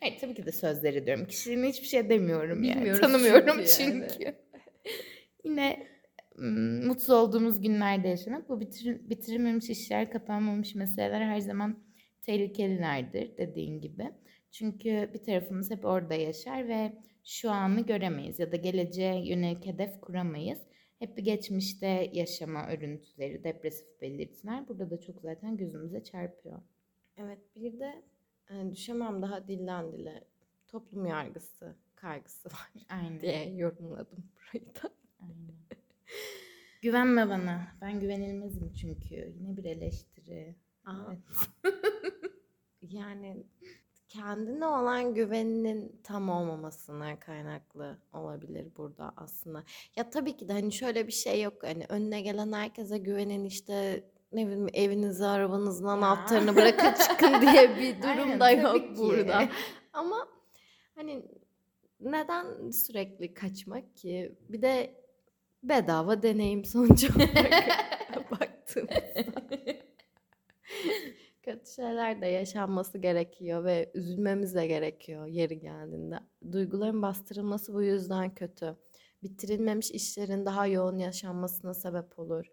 Hayır 0.00 0.18
tabii 0.20 0.34
ki 0.34 0.46
de 0.46 0.52
sözleri 0.52 1.06
diyorum. 1.06 1.26
Kişiliğine 1.26 1.68
hiçbir 1.68 1.86
şey 1.86 2.08
demiyorum 2.08 2.62
yani. 2.62 2.76
Bilmiyoruz 2.76 3.00
Tanımıyorum 3.00 3.56
çünkü 3.56 3.68
çünkü. 3.68 4.24
yani. 4.24 4.34
Yine 5.44 5.86
mutsuz 6.86 7.10
olduğumuz 7.10 7.60
günlerde 7.60 8.08
yaşamak. 8.08 8.48
Bu 8.48 8.60
bitir, 8.60 9.10
bitirilmemiş 9.10 9.70
işler, 9.70 10.10
kapanmamış 10.10 10.74
meseleler 10.74 11.20
her 11.20 11.40
zaman 11.40 11.84
tehlikelilerdir 12.22 13.36
dediğin 13.36 13.80
gibi. 13.80 14.10
Çünkü 14.50 15.10
bir 15.14 15.22
tarafımız 15.24 15.70
hep 15.70 15.84
orada 15.84 16.14
yaşar 16.14 16.68
ve 16.68 16.92
şu 17.24 17.50
anı 17.50 17.80
göremeyiz 17.86 18.38
ya 18.38 18.52
da 18.52 18.56
geleceğe 18.56 19.28
yönelik 19.28 19.66
hedef 19.66 20.00
kuramayız. 20.00 20.58
Hep 20.98 21.16
bir 21.16 21.24
geçmişte 21.24 22.10
yaşama 22.12 22.68
örüntüleri, 22.68 23.44
depresif 23.44 24.00
belirtiler 24.00 24.68
burada 24.68 24.90
da 24.90 25.00
çok 25.00 25.20
zaten 25.20 25.56
gözümüze 25.56 26.04
çarpıyor. 26.04 26.62
Evet 27.16 27.38
bir 27.56 27.78
de 27.80 28.02
e, 28.50 28.70
düşemem 28.72 29.22
daha 29.22 29.48
dilden 29.48 29.92
dile 29.92 30.24
toplum 30.68 31.06
yargısı, 31.06 31.74
kaygısı 31.94 32.48
var 32.52 32.70
Aynen. 32.88 33.20
diye 33.20 33.54
yorumladım 33.54 34.24
burayı 34.36 34.66
da. 34.74 34.90
Aynen. 35.20 35.54
Güvenme 36.82 37.28
bana. 37.28 37.68
Ben 37.80 38.00
güvenilmezim 38.00 38.72
çünkü. 38.72 39.14
Yine 39.14 39.56
bir 39.56 39.64
eleştiri. 39.64 40.54
Aa, 40.84 40.92
Evet. 41.08 41.74
yani 42.82 43.46
kendine 44.08 44.66
olan 44.66 45.14
güveninin 45.14 46.00
tam 46.02 46.28
olmamasına 46.28 47.20
kaynaklı 47.20 47.98
olabilir 48.12 48.66
burada 48.76 49.12
aslında. 49.16 49.64
Ya 49.96 50.10
tabii 50.10 50.36
ki 50.36 50.48
de 50.48 50.52
hani 50.52 50.72
şöyle 50.72 51.06
bir 51.06 51.12
şey 51.12 51.42
yok 51.42 51.62
hani 51.62 51.86
önüne 51.88 52.20
gelen 52.20 52.52
herkese 52.52 52.98
güvenin 52.98 53.44
işte 53.44 54.04
ne 54.34 54.46
bileyim 54.46 54.68
evinizi 54.74 55.24
arabanızın 55.26 55.86
anahtarını 55.86 56.56
bırakın 56.56 56.92
çıkın 57.08 57.40
diye 57.40 57.76
bir 57.76 58.02
durum 58.02 58.18
Aynen, 58.18 58.40
da 58.40 58.50
yok 58.50 58.96
ki. 58.96 58.96
burada. 58.96 59.48
Ama 59.92 60.28
hani 60.94 61.22
neden 62.00 62.70
sürekli 62.70 63.34
kaçmak 63.34 63.96
ki? 63.96 64.38
Bir 64.48 64.62
de 64.62 65.04
bedava 65.62 66.22
deneyim 66.22 66.64
sonucu 66.64 67.08
olarak 67.16 68.30
baktığımızda. 68.30 69.44
Kötü 71.42 71.70
şeyler 71.70 72.20
de 72.20 72.26
yaşanması 72.26 72.98
gerekiyor 72.98 73.64
ve 73.64 73.90
üzülmemiz 73.94 74.54
de 74.54 74.66
gerekiyor 74.66 75.26
yeri 75.26 75.60
geldiğinde. 75.60 76.20
Duyguların 76.52 77.02
bastırılması 77.02 77.74
bu 77.74 77.82
yüzden 77.82 78.34
kötü. 78.34 78.76
Bitirilmemiş 79.22 79.90
işlerin 79.90 80.46
daha 80.46 80.66
yoğun 80.66 80.98
yaşanmasına 80.98 81.74
sebep 81.74 82.18
olur. 82.18 82.46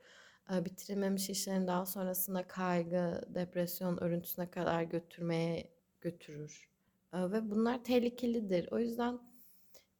Bitirilmemiş 0.51 1.29
işlerin 1.29 1.67
daha 1.67 1.85
sonrasında 1.85 2.47
kaygı, 2.47 3.21
depresyon 3.35 4.03
örüntüsüne 4.03 4.51
kadar 4.51 4.83
götürmeye 4.83 5.69
götürür. 6.01 6.69
Ve 7.13 7.51
bunlar 7.51 7.83
tehlikelidir. 7.83 8.67
O 8.71 8.79
yüzden 8.79 9.19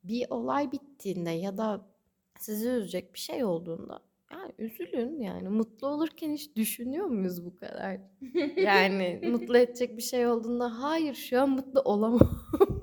bir 0.03 0.25
olay 0.29 0.71
bittiğinde 0.71 1.29
ya 1.29 1.57
da 1.57 1.85
sizi 2.39 2.69
üzecek 2.69 3.13
bir 3.13 3.19
şey 3.19 3.43
olduğunda 3.43 3.99
yani 4.31 4.51
üzülün 4.59 5.19
yani 5.19 5.49
mutlu 5.49 5.87
olurken 5.87 6.31
hiç 6.31 6.55
düşünüyor 6.55 7.05
muyuz 7.05 7.45
bu 7.45 7.55
kadar? 7.55 7.97
Yani 8.57 9.21
mutlu 9.31 9.57
edecek 9.57 9.97
bir 9.97 10.01
şey 10.01 10.27
olduğunda 10.27 10.81
hayır 10.81 11.13
şu 11.13 11.41
an 11.41 11.49
mutlu 11.49 11.81
olamam. 11.81 12.43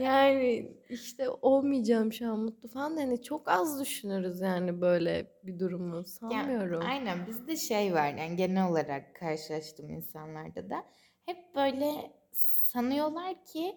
yani 0.00 0.72
işte 0.88 1.28
olmayacağım 1.30 2.12
şu 2.12 2.32
an 2.32 2.38
mutlu 2.38 2.68
falan 2.68 2.96
hani 2.96 3.22
çok 3.22 3.48
az 3.48 3.80
düşünürüz 3.80 4.40
yani 4.40 4.80
böyle 4.80 5.26
bir 5.44 5.58
durumu 5.58 5.96
Ya, 5.96 6.04
sanmıyorum. 6.04 6.82
aynen 6.86 7.26
bizde 7.26 7.56
şey 7.56 7.94
var 7.94 8.14
yani 8.14 8.36
genel 8.36 8.70
olarak 8.70 9.14
karşılaştığım 9.16 9.90
insanlarda 9.90 10.70
da 10.70 10.84
hep 11.26 11.54
böyle 11.54 12.12
sanıyorlar 12.32 13.44
ki 13.44 13.76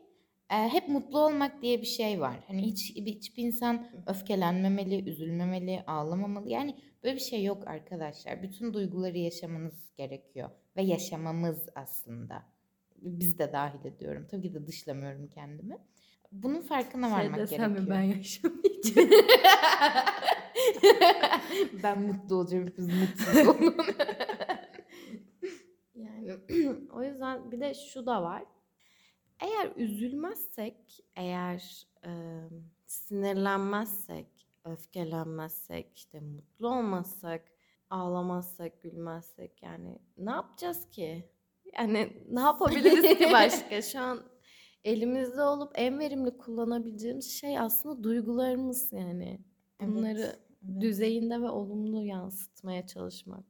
e, 0.51 0.55
hep 0.55 0.88
mutlu 0.89 1.19
olmak 1.19 1.62
diye 1.62 1.81
bir 1.81 1.86
şey 1.86 2.21
var. 2.21 2.43
Hani 2.47 2.62
hiç 2.62 2.95
hiçbir 2.95 3.43
insan 3.43 3.88
öfkelenmemeli, 4.07 5.09
üzülmemeli, 5.09 5.83
ağlamamalı. 5.88 6.49
Yani 6.49 6.75
böyle 7.03 7.15
bir 7.15 7.21
şey 7.21 7.43
yok 7.43 7.67
arkadaşlar. 7.67 8.43
Bütün 8.43 8.73
duyguları 8.73 9.17
yaşamanız 9.17 9.91
gerekiyor 9.97 10.49
ve 10.77 10.81
yaşamamız 10.83 11.65
aslında. 11.75 12.43
Biz 12.95 13.39
de 13.39 13.53
dahil 13.53 13.86
ediyorum. 13.86 14.27
Tabii 14.31 14.47
ki 14.47 14.53
de 14.53 14.67
dışlamıyorum 14.67 15.27
kendimi. 15.27 15.77
Bunun 16.34 16.62
farkına 16.62 17.08
Şey 17.08 17.17
varmak 17.17 17.39
desem 17.39 17.74
gerekiyor. 17.74 17.98
ben 17.98 18.02
yaşamayacağım. 18.02 19.10
ben 21.84 22.02
mutlu 22.02 22.36
olacağım, 22.36 22.74
biz 22.78 22.88
mutsuz 22.88 23.48
olun. 23.48 23.76
Yani 25.96 26.32
o 26.93 27.04
yüzden 27.04 27.52
bir 27.52 27.60
de 27.60 27.74
şu 27.74 28.06
da 28.06 28.24
var. 28.24 28.43
Eğer 29.39 29.72
üzülmezsek, 29.76 31.06
eğer 31.15 31.88
e, 32.06 32.12
sinirlenmezsek, 32.86 34.28
öfkelenmezsek, 34.65 35.91
işte 35.96 36.19
mutlu 36.19 36.67
olmazsak, 36.67 37.41
ağlamazsak, 37.89 38.82
gülmezsek 38.82 39.63
yani 39.63 40.00
ne 40.17 40.32
yapacağız 40.32 40.89
ki? 40.89 41.30
Yani 41.80 42.24
ne 42.30 42.39
yapabiliriz 42.41 43.17
ki 43.17 43.30
başka? 43.34 43.82
Şu 43.82 44.00
an 44.00 44.24
elimizde 44.86 45.41
olup 45.41 45.72
en 45.76 46.00
verimli 46.00 46.38
kullanabileceğimiz 46.38 47.32
şey 47.32 47.60
aslında 47.60 48.04
duygularımız 48.04 48.91
yani. 48.93 49.39
Bunları 49.82 50.19
Evet, 50.19 50.39
evet. 50.69 50.82
düzeyinde 50.82 51.41
ve 51.41 51.50
olumlu 51.50 52.04
yansıtmaya 52.04 52.88
çalışmak 52.88 53.43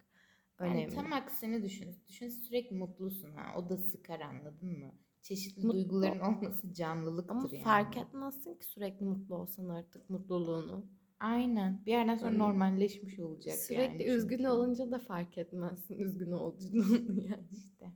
önemli. 0.60 0.82
Yani 0.82 0.94
tam 0.96 1.14
aksini 1.14 1.64
düşün. 1.64 1.96
Düşün 2.08 2.28
sürekli 2.30 2.76
mutlusun 2.76 3.32
ha. 3.32 3.44
O 3.58 3.70
da 3.70 3.78
sıkar 3.78 4.20
anladın 4.20 4.80
mı? 4.80 4.92
Çeşitli 5.22 5.62
Mutlu- 5.66 5.74
duyguların 5.74 6.20
olması 6.20 6.74
canlılıktır 6.74 7.30
Ama 7.36 7.50
yani. 7.52 7.64
fark 7.64 7.98
etmezsin 7.98 8.56
ki 8.56 8.66
sürekli 8.66 9.06
mutlu 9.06 9.36
olsan 9.36 9.70
artık 9.70 10.10
mutluluğunu. 10.10 10.86
Aynen. 11.20 11.86
Bir 11.86 11.92
yerden 11.92 12.16
sonra 12.16 12.32
Hmm. 12.32 12.40
normalleşmiş 12.40 13.20
olacak 13.20 13.56
Sürekli 13.56 14.04
yani 14.04 14.16
üzgün 14.18 14.38
çünkü. 14.38 14.50
olunca 14.50 14.92
da 14.92 15.00
fark 15.00 15.38
etmezsin 15.38 16.00
üzgün 16.00 16.32
olduğunu 16.32 17.22
yani. 17.22 17.48
İşte. 17.52 17.92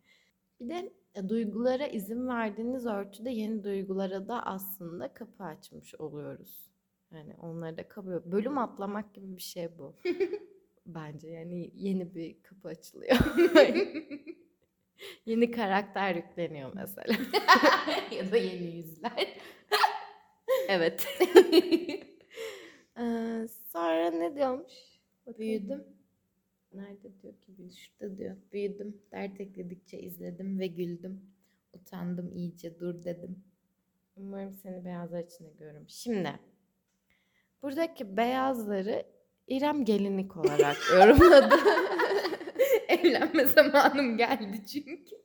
Bir 0.59 0.69
de 0.69 0.93
e, 1.15 1.29
duygulara 1.29 1.87
izin 1.87 2.27
verdiğiniz 2.27 2.85
ölçüde 2.85 3.29
yeni 3.29 3.63
duygulara 3.63 4.27
da 4.27 4.45
aslında 4.45 5.13
kapı 5.13 5.43
açmış 5.43 5.95
oluyoruz. 5.95 6.67
Yani 7.11 7.35
onları 7.41 7.77
da 7.77 7.87
kabul 7.87 8.31
Bölüm 8.31 8.57
atlamak 8.57 9.13
gibi 9.13 9.37
bir 9.37 9.41
şey 9.41 9.77
bu. 9.77 9.95
Bence 10.85 11.29
yani 11.29 11.71
yeni 11.75 12.15
bir 12.15 12.41
kapı 12.43 12.67
açılıyor. 12.67 13.17
yeni 15.25 15.51
karakter 15.51 16.15
yükleniyor 16.15 16.71
mesela. 16.75 17.13
ya 18.11 18.31
da 18.31 18.37
yeni 18.37 18.75
yüzler. 18.77 19.37
Evet. 20.67 21.07
Ee, 22.99 23.47
sonra 23.71 24.11
ne 24.11 24.35
diyormuş? 24.35 24.73
Bakayım. 25.25 25.39
Büyüdüm. 25.39 25.96
Nerede 26.77 27.21
diyor 27.21 27.33
ki 27.33 27.57
büyüdüm? 27.57 27.75
Şurada 27.77 28.17
diyor. 28.17 28.35
Büyüdüm. 28.53 29.01
Dert 29.11 29.41
ekledikçe 29.41 29.99
izledim 29.99 30.59
ve 30.59 30.67
güldüm. 30.67 31.21
Utandım 31.73 32.31
iyice 32.35 32.79
dur 32.79 33.03
dedim. 33.03 33.43
Umarım 34.17 34.55
seni 34.55 34.85
beyazlar 34.85 35.23
içinde 35.23 35.49
görürüm. 35.59 35.85
Şimdi 35.87 36.39
buradaki 37.63 38.17
beyazları 38.17 39.05
İrem 39.47 39.85
gelinlik 39.85 40.37
olarak 40.37 40.77
yorumladı. 40.93 41.55
Evlenme 42.87 43.45
zamanım 43.45 44.17
geldi 44.17 44.65
çünkü. 44.67 45.15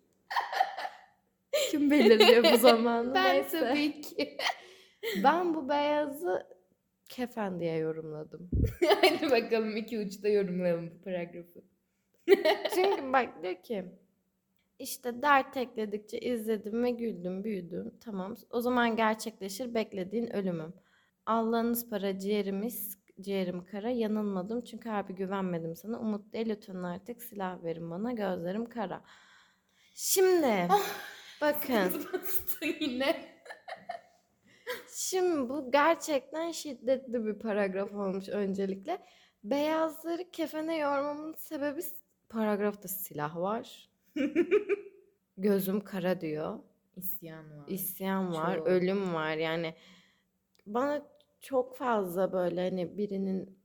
Kim 1.71 1.91
belirliyor 1.91 2.53
bu 2.53 2.57
zamanı? 2.57 3.15
Ben 3.15 3.35
Neyse. 3.37 3.61
tabii 3.61 4.01
ki. 4.01 4.37
Ben 5.25 5.55
bu 5.55 5.69
beyazı 5.69 6.47
kefen 7.13 7.61
diye 7.61 7.77
yorumladım. 7.77 8.51
Hadi 9.01 9.31
bakalım 9.31 9.77
iki 9.77 9.99
uçta 9.99 10.29
yorumlayalım 10.29 10.91
bu 10.91 11.05
paragrafı. 11.05 11.63
Çünkü 12.75 13.13
bak 13.13 13.43
diyor 13.43 13.63
ki 13.63 13.85
işte 14.79 15.23
dert 15.23 15.57
ekledikçe 15.57 16.19
izledim 16.19 16.85
ve 16.85 16.91
güldüm, 16.91 17.45
büyüdüm. 17.45 17.95
Tamam. 18.01 18.37
O 18.51 18.61
zaman 18.61 18.97
gerçekleşir 18.97 19.75
beklediğin 19.75 20.37
ölümüm. 20.37 20.75
Allah'ınız 21.27 21.91
para 21.91 22.19
ciğerimiz, 22.19 22.99
ciğerim 23.21 23.65
kara. 23.65 23.91
Yanılmadım 23.91 24.65
çünkü 24.65 24.89
harbi 24.89 25.15
güvenmedim 25.15 25.77
sana. 25.77 25.99
Umut 26.01 26.33
değil 26.33 26.49
lütfen 26.49 26.83
artık 26.83 27.23
silah 27.23 27.65
verin 27.65 27.91
bana. 27.91 28.13
Gözlerim 28.13 28.69
kara. 28.69 29.05
Şimdi 29.95 30.69
bakın. 31.41 32.07
Bastı 32.13 32.65
yine. 32.81 33.32
Şimdi 35.13 35.49
bu 35.49 35.71
gerçekten 35.71 36.53
şiddetli 36.53 37.25
bir 37.25 37.35
paragraf 37.35 37.95
olmuş 37.95 38.29
öncelikle. 38.29 38.99
Beyazları 39.45 40.31
kefene 40.31 40.79
yormamın 40.79 41.35
sebebi 41.35 41.81
paragrafta 42.29 42.89
silah 42.89 43.37
var. 43.37 43.91
Gözüm 45.37 45.81
kara 45.81 46.21
diyor. 46.21 46.59
İsyan 46.97 47.59
var. 47.59 47.69
İsyan 47.69 48.33
var, 48.33 48.57
Çok. 48.57 48.67
ölüm 48.67 49.15
var. 49.15 49.37
Yani 49.37 49.75
bana 50.67 51.03
çok 51.41 51.77
fazla 51.77 52.33
böyle 52.33 52.69
hani 52.69 52.99
birinin 52.99 53.59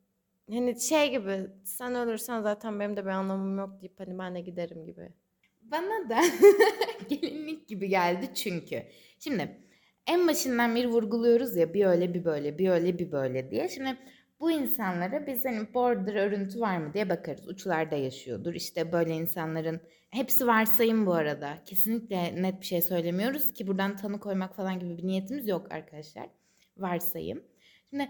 hani 0.50 0.82
şey 0.82 1.12
gibi 1.12 1.48
sen 1.64 1.96
ölürsen 1.96 2.42
zaten 2.42 2.80
benim 2.80 2.98
de 2.98 3.06
bir 3.06 3.10
anlamım 3.10 3.58
yok 3.58 3.82
deyip 3.82 4.00
hani 4.00 4.20
ben 4.20 4.36
de 4.36 4.42
giderim 4.42 4.86
gibi. 4.86 5.14
Bana 5.62 6.10
da 6.10 6.22
gelinlik 7.10 7.68
gibi 7.68 7.90
geldi 7.90 8.34
çünkü. 8.36 8.84
Şimdi 9.20 9.67
en 10.08 10.28
başından 10.28 10.76
beri 10.76 10.88
vurguluyoruz 10.88 11.56
ya 11.56 11.74
bir 11.74 11.86
öyle 11.86 12.13
bir 12.13 12.26
böyle 12.26 12.58
bir 12.58 12.70
öyle 12.70 13.00
bir 13.00 13.12
böyle 13.12 13.52
diye. 13.52 13.70
Şimdi 13.70 13.98
bu 14.39 14.52
insanlara 14.52 15.28
biz 15.28 15.46
hani 15.46 15.74
border 15.74 16.15
örüntü 16.15 16.60
var 16.60 16.78
mı 16.78 16.93
diye 16.93 17.10
bakarız. 17.10 17.48
Uçlarda 17.48 17.96
yaşıyordur. 17.96 18.54
İşte 18.54 18.91
böyle 18.91 19.15
insanların 19.15 19.82
hepsi 20.10 20.48
varsayım 20.48 21.06
bu 21.06 21.13
arada. 21.13 21.58
Kesinlikle 21.65 22.41
net 22.41 22.62
bir 22.62 22.65
şey 22.65 22.82
söylemiyoruz 22.82 23.54
ki 23.54 23.67
buradan 23.67 23.96
tanı 23.96 24.20
koymak 24.20 24.56
falan 24.56 24.80
gibi 24.80 24.98
bir 24.98 25.08
niyetimiz 25.08 25.48
yok 25.48 25.72
arkadaşlar. 25.72 26.30
Varsayım. 26.78 27.43
Şimdi 27.89 28.10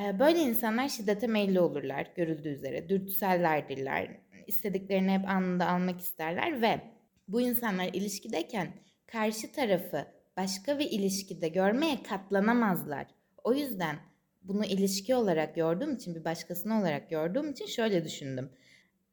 e, 0.00 0.18
böyle 0.18 0.38
insanlar 0.38 0.88
şiddete 0.88 1.26
meyilli 1.26 1.60
olurlar 1.60 2.06
görüldüğü 2.16 2.48
üzere. 2.48 2.88
Dürtüsellerdirler. 2.88 4.08
İstediklerini 4.46 5.10
hep 5.10 5.28
anında 5.28 5.68
almak 5.68 6.00
isterler 6.00 6.62
ve 6.62 6.80
bu 7.28 7.40
insanlar 7.40 7.88
ilişkideyken 7.92 8.68
karşı 9.06 9.52
tarafı 9.52 10.06
başka 10.36 10.78
bir 10.78 10.90
ilişkide 10.90 11.48
görmeye 11.48 12.02
katlanamazlar. 12.02 13.06
O 13.44 13.54
yüzden 13.54 13.96
bunu 14.42 14.64
ilişki 14.64 15.14
olarak 15.14 15.54
gördüğüm 15.54 15.94
için, 15.94 16.14
bir 16.14 16.24
başkasına 16.24 16.80
olarak 16.80 17.10
gördüğüm 17.10 17.50
için 17.50 17.66
şöyle 17.66 18.04
düşündüm. 18.04 18.50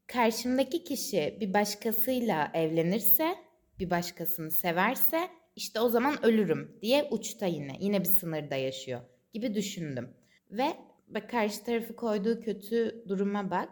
Karşımdaki 0.08 0.84
kişi 0.84 1.38
bir 1.42 1.54
başkasıyla 1.54 2.52
evlenirse, 2.54 3.36
bir 3.80 3.90
başkasını 3.90 4.52
severse 4.52 5.30
işte 5.56 5.80
o 5.80 5.90
zaman 5.90 6.26
ölürüm 6.26 6.78
diye 6.82 7.08
uçta 7.12 7.46
yine, 7.46 7.74
yine 7.80 8.00
bir 8.00 8.06
sınırda 8.06 8.56
yaşıyor 8.56 9.02
gibi 9.34 9.54
düşündüm. 9.54 10.10
Ve 10.52 10.68
bak 11.08 11.30
karşı 11.30 11.64
tarafı 11.64 11.96
koyduğu 11.96 12.42
kötü 12.42 13.04
duruma 13.08 13.52
bak. 13.52 13.70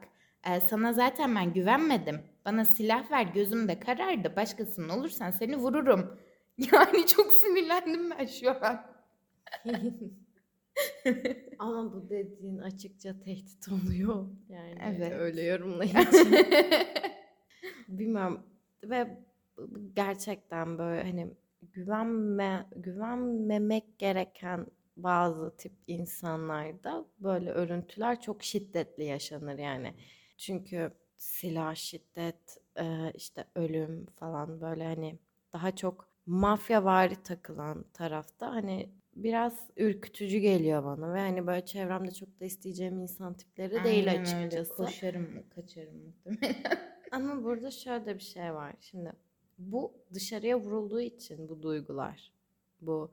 Ee, 0.50 0.60
sana 0.60 0.94
zaten 0.94 1.36
ben 1.36 1.54
güvenmedim. 1.54 2.22
Bana 2.46 2.66
silah 2.66 3.12
ver 3.12 3.26
gözüm 3.26 3.68
de 3.68 3.80
karardı. 3.80 4.36
Başkasının 4.36 4.90
olursan 4.90 5.32
seni 5.32 5.58
vururum. 5.58 6.20
Yani 6.74 7.06
çok 7.08 7.34
sinirlendim 7.34 8.10
ben 8.10 8.26
şu 8.26 8.50
an. 8.52 8.86
Ama 11.60 11.94
bu 11.94 12.10
dediğin 12.10 12.58
açıkça 12.58 13.20
tehdit 13.20 13.68
oluyor. 13.68 14.28
Yani 14.50 14.80
Evet. 14.84 15.14
öyle 15.20 15.44
yorumlayınca. 15.44 16.12
Bilmiyorum. 17.88 18.44
Ve 18.84 19.18
gerçekten 19.96 20.78
böyle 20.78 21.04
hani 21.04 21.28
güvenme 21.62 22.66
güvenmemek 22.76 24.00
gereken 24.00 24.68
bazı 24.98 25.56
tip 25.58 25.74
insanlarda 25.88 27.06
böyle 27.20 27.52
örüntüler 27.52 28.22
çok 28.22 28.44
şiddetli 28.44 29.04
yaşanır 29.04 29.58
yani. 29.60 29.94
Çünkü 30.38 30.92
silah, 31.18 31.76
şiddet, 31.76 32.58
e, 32.80 33.12
işte 33.16 33.46
ölüm 33.56 34.06
falan 34.06 34.62
böyle 34.62 34.84
hani 34.86 35.20
daha 35.54 35.76
çok 35.76 36.07
mafyavari 36.28 37.16
takılan 37.24 37.86
tarafta 37.94 38.52
hani 38.52 38.90
biraz 39.16 39.68
ürkütücü 39.78 40.38
geliyor 40.38 40.84
bana 40.84 41.14
ve 41.14 41.20
hani 41.20 41.48
böyle 41.48 41.66
çevremde 41.66 42.12
çok 42.12 42.40
da 42.40 42.46
isteyeceğim 42.46 43.00
insan 43.00 43.34
tipleri 43.34 43.84
değil 43.84 44.10
Aynen 44.10 44.26
öyle. 44.26 44.38
açıkçası. 44.38 44.76
Koşarım, 44.76 45.44
kaçarım 45.56 45.96
muhtemelen. 46.06 46.56
Ama 47.12 47.44
burada 47.44 47.72
şöyle 47.72 48.16
bir 48.16 48.24
şey 48.24 48.54
var. 48.54 48.74
Şimdi 48.82 49.14
bu 49.58 49.94
dışarıya 50.14 50.60
vurulduğu 50.60 51.02
için 51.02 51.50
bu 51.50 51.62
duygular, 51.62 52.32
bu 52.82 53.12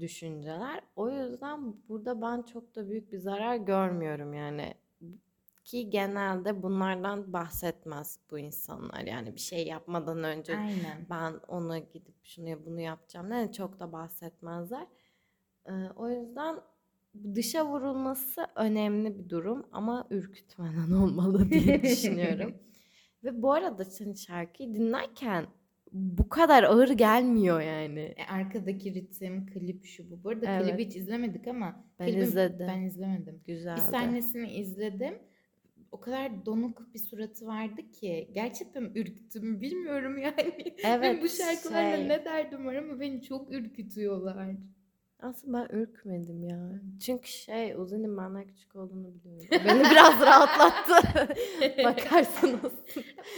düşünceler. 0.00 0.80
O 0.96 1.10
yüzden 1.10 1.74
burada 1.88 2.22
ben 2.22 2.42
çok 2.42 2.74
da 2.76 2.90
büyük 2.90 3.12
bir 3.12 3.18
zarar 3.18 3.56
görmüyorum 3.56 4.34
yani. 4.34 4.74
Ki 5.64 5.90
genelde 5.90 6.62
bunlardan 6.62 7.32
bahsetmez 7.32 8.18
bu 8.30 8.38
insanlar. 8.38 9.00
Yani 9.00 9.34
bir 9.34 9.40
şey 9.40 9.66
yapmadan 9.66 10.24
önce 10.24 10.56
Aynen. 10.56 11.06
ben 11.10 11.32
ona 11.48 11.78
gidip 11.78 12.14
şunu 12.24 12.66
bunu 12.66 12.80
yapacağım. 12.80 13.32
Yani 13.32 13.52
çok 13.52 13.80
da 13.80 13.92
bahsetmezler. 13.92 14.86
Ee, 15.66 15.72
o 15.96 16.08
yüzden 16.10 16.56
dışa 17.34 17.66
vurulması 17.66 18.46
önemli 18.56 19.18
bir 19.18 19.28
durum 19.28 19.66
ama 19.72 20.06
ürkütmeden 20.10 20.90
olmalı 21.02 21.50
diye 21.50 21.82
düşünüyorum. 21.82 22.54
Ve 23.24 23.42
bu 23.42 23.52
arada 23.52 23.84
sen 23.84 24.12
şarkıyı 24.12 24.74
dinlerken 24.74 25.46
bu 25.92 26.28
kadar 26.28 26.62
ağır 26.62 26.88
gelmiyor 26.88 27.60
yani. 27.60 28.00
E, 28.00 28.24
arkadaki 28.32 28.94
ritim, 28.94 29.46
klip 29.46 29.84
şu 29.84 30.10
bu. 30.10 30.24
Bu 30.24 30.28
arada 30.28 30.46
Evet. 30.50 30.66
klibi 30.66 30.86
hiç 30.86 30.96
izlemedik 30.96 31.46
ama 31.48 31.84
Ben 31.98 32.08
klibin- 32.08 32.22
izledim. 32.22 32.66
Ben 32.68 32.80
izlemedim. 32.82 33.42
Güzeldi. 33.46 33.80
Bir 33.86 33.92
sahnesini 33.92 34.52
izledim. 34.52 35.18
O 35.94 36.00
kadar 36.00 36.46
donuk 36.46 36.94
bir 36.94 36.98
suratı 36.98 37.46
vardı 37.46 37.90
ki 37.92 38.30
gerçekten 38.32 38.92
ürktüm 38.94 39.60
bilmiyorum 39.60 40.18
yani. 40.18 40.74
Evet, 40.84 41.02
Benim 41.02 41.22
bu 41.22 41.28
şarkılarla 41.28 41.96
şey- 41.96 42.08
ne 42.08 42.24
derdim 42.24 42.66
var 42.66 42.74
ama 42.74 43.00
beni 43.00 43.22
çok 43.22 43.52
ürkütüyorlar. 43.52 44.56
Aslında 45.20 45.68
ben 45.70 45.76
ürkmedim 45.76 46.44
ya. 46.44 46.80
Çünkü 47.06 47.28
şey 47.28 47.74
Uzi'nin 47.74 48.16
benden 48.16 48.46
küçük 48.46 48.76
olduğunu 48.76 49.14
biliyorum. 49.14 49.46
O 49.50 49.68
Beni 49.68 49.90
biraz 49.90 50.20
rahatlattı. 50.20 51.34
Bakarsanız. 51.84 52.72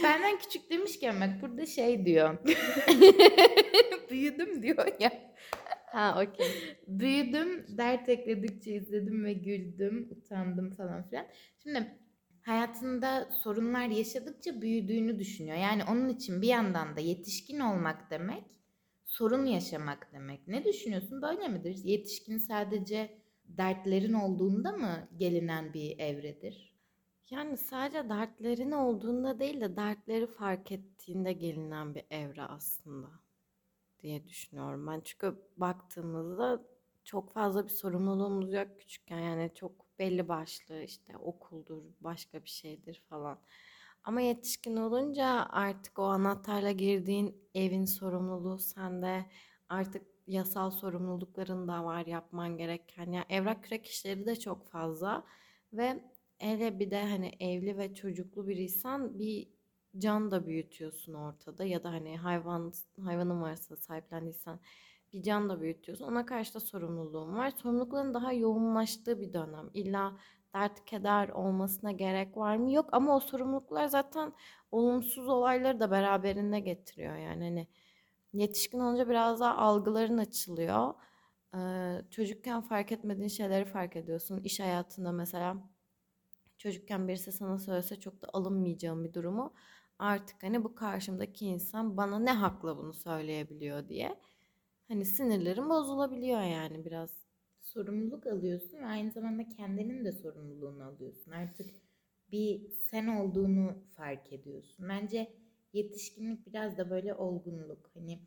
Benden 0.03 0.37
küçük 0.37 0.69
demişken 0.69 1.15
bak 1.21 1.29
burada 1.41 1.65
şey 1.65 2.05
diyor. 2.05 2.37
Büyüdüm 4.09 4.63
diyor 4.63 4.87
ya. 4.99 5.11
Ha 5.87 6.23
okey. 6.23 6.47
Büyüdüm, 6.87 7.77
dert 7.77 8.09
ekledikçe 8.09 8.71
izledim 8.71 9.25
ve 9.25 9.33
güldüm, 9.33 10.09
utandım 10.11 10.75
falan 10.75 11.09
filan. 11.09 11.25
Şimdi 11.63 11.87
hayatında 12.47 13.29
sorunlar 13.31 13.87
yaşadıkça 13.87 14.61
büyüdüğünü 14.61 15.19
düşünüyor. 15.19 15.57
Yani 15.57 15.83
onun 15.83 16.09
için 16.09 16.41
bir 16.41 16.47
yandan 16.47 16.95
da 16.95 16.99
yetişkin 16.99 17.59
olmak 17.59 18.11
demek, 18.11 18.43
sorun 19.05 19.45
yaşamak 19.45 20.13
demek. 20.13 20.47
Ne 20.47 20.65
düşünüyorsun? 20.65 21.21
Böyle 21.21 21.47
midir? 21.47 21.75
Yetişkin 21.83 22.37
sadece 22.37 23.17
dertlerin 23.45 24.13
olduğunda 24.13 24.71
mı 24.71 25.07
gelinen 25.17 25.73
bir 25.73 25.99
evredir? 25.99 26.77
Yani 27.29 27.57
sadece 27.57 28.09
dertlerin 28.09 28.71
olduğunda 28.71 29.39
değil 29.39 29.61
de 29.61 29.75
dertleri 29.75 30.27
fark 30.27 30.71
ettiğinde 30.71 31.33
gelinen 31.33 31.95
bir 31.95 32.03
evre 32.09 32.43
aslında. 32.43 33.07
diye 33.99 34.27
düşünüyorum 34.27 34.87
ben. 34.87 35.01
Çünkü 35.05 35.35
baktığımızda 35.57 36.63
çok 37.03 37.33
fazla 37.33 37.63
bir 37.65 37.69
sorumluluğumuz 37.69 38.53
yok 38.53 38.67
küçükken. 38.79 39.19
Yani 39.19 39.51
çok 39.55 39.86
belli 39.99 40.27
başlı 40.27 40.83
işte 40.83 41.17
okuldur, 41.17 41.83
başka 42.01 42.43
bir 42.43 42.49
şeydir 42.49 43.01
falan. 43.09 43.39
Ama 44.03 44.21
yetişkin 44.21 44.77
olunca 44.77 45.25
artık 45.49 45.99
o 45.99 46.03
anahtarla 46.03 46.71
girdiğin 46.71 47.49
evin 47.55 47.85
sorumluluğu 47.85 48.59
sende. 48.59 49.25
Artık 49.69 50.03
yasal 50.27 50.71
sorumlulukların 50.71 51.67
da 51.67 51.85
var 51.85 52.05
yapman 52.05 52.57
gereken. 52.57 53.11
Yani 53.11 53.25
evrak 53.29 53.63
kürek 53.63 53.85
işleri 53.85 54.25
de 54.25 54.35
çok 54.39 54.67
fazla. 54.69 55.25
Ve 55.73 56.03
hele 56.37 56.79
bir 56.79 56.91
de 56.91 57.01
hani 57.09 57.31
evli 57.39 57.77
ve 57.77 57.95
çocuklu 57.95 58.47
biriysen 58.47 59.19
bir 59.19 59.47
can 59.97 60.31
da 60.31 60.47
büyütüyorsun 60.47 61.13
ortada 61.13 61.65
ya 61.65 61.83
da 61.83 61.91
hani 61.91 62.17
hayvan 62.17 62.73
hayvanın 63.03 63.41
varsa 63.41 63.75
sahiplendiysen 63.75 64.59
bir 65.13 65.23
can 65.23 65.49
da 65.49 65.61
büyütüyorsun. 65.61 66.05
Ona 66.05 66.25
karşı 66.25 66.53
da 66.53 66.59
sorumluluğun 66.59 67.35
var. 67.35 67.49
Sorumlulukların 67.49 68.13
daha 68.13 68.33
yoğunlaştığı 68.33 69.21
bir 69.21 69.33
dönem. 69.33 69.69
İlla 69.73 70.17
dert 70.53 70.85
keder 70.85 71.29
olmasına 71.29 71.91
gerek 71.91 72.37
var 72.37 72.57
mı? 72.57 72.71
Yok 72.71 72.89
ama 72.91 73.15
o 73.15 73.19
sorumluluklar 73.19 73.87
zaten 73.87 74.33
olumsuz 74.71 75.27
olayları 75.27 75.79
da 75.79 75.91
beraberinde 75.91 76.59
getiriyor. 76.59 77.15
Yani 77.15 77.43
hani 77.43 77.67
yetişkin 78.33 78.79
olunca 78.79 79.09
biraz 79.09 79.39
daha 79.39 79.57
algıların 79.57 80.17
açılıyor. 80.17 80.93
Ee, 81.55 82.01
çocukken 82.11 82.61
fark 82.61 82.91
etmediğin 82.91 83.27
şeyleri 83.27 83.65
fark 83.65 83.95
ediyorsun. 83.95 84.41
İş 84.43 84.59
hayatında 84.59 85.11
mesela 85.11 85.57
çocukken 86.57 87.07
birisi 87.07 87.31
sana 87.31 87.59
söylese 87.59 87.99
çok 87.99 88.21
da 88.21 88.27
alınmayacağım 88.33 89.03
bir 89.03 89.13
durumu 89.13 89.53
artık 89.99 90.43
hani 90.43 90.63
bu 90.63 90.75
karşımdaki 90.75 91.45
insan 91.45 91.97
bana 91.97 92.19
ne 92.19 92.31
hakla 92.31 92.77
bunu 92.77 92.93
söyleyebiliyor 92.93 93.89
diye 93.89 94.19
hani 94.87 95.05
sinirlerim 95.05 95.69
bozulabiliyor 95.69 96.41
yani 96.41 96.85
biraz. 96.85 97.09
sorumluluk 97.61 98.27
alıyorsun 98.27 98.77
ve 98.77 98.85
aynı 98.85 99.11
zamanda 99.11 99.49
kendinin 99.49 100.05
de 100.05 100.11
sorumluluğunu 100.11 100.83
alıyorsun. 100.83 101.31
Artık 101.31 101.69
bir 102.31 102.69
sen 102.91 103.07
olduğunu 103.07 103.83
fark 103.97 104.33
ediyorsun. 104.33 104.89
Bence 104.89 105.33
yetişkinlik 105.73 106.47
biraz 106.47 106.77
da 106.77 106.89
böyle 106.89 107.13
olgunluk. 107.13 107.91
Hani 107.93 108.19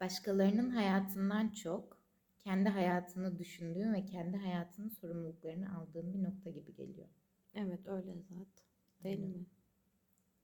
başkalarının 0.00 0.70
hayatından 0.70 1.48
çok 1.48 1.98
kendi 2.38 2.68
hayatını 2.68 3.38
düşündüğün 3.38 3.94
ve 3.94 4.04
kendi 4.06 4.36
hayatının 4.36 4.88
sorumluluklarını 4.88 5.76
aldığın 5.78 6.14
bir 6.14 6.22
nokta 6.22 6.50
gibi 6.50 6.74
geliyor. 6.74 7.08
Evet 7.54 7.86
öyle 7.88 8.14
zaten. 8.22 8.46
Değil 9.04 9.18
mi? 9.18 9.46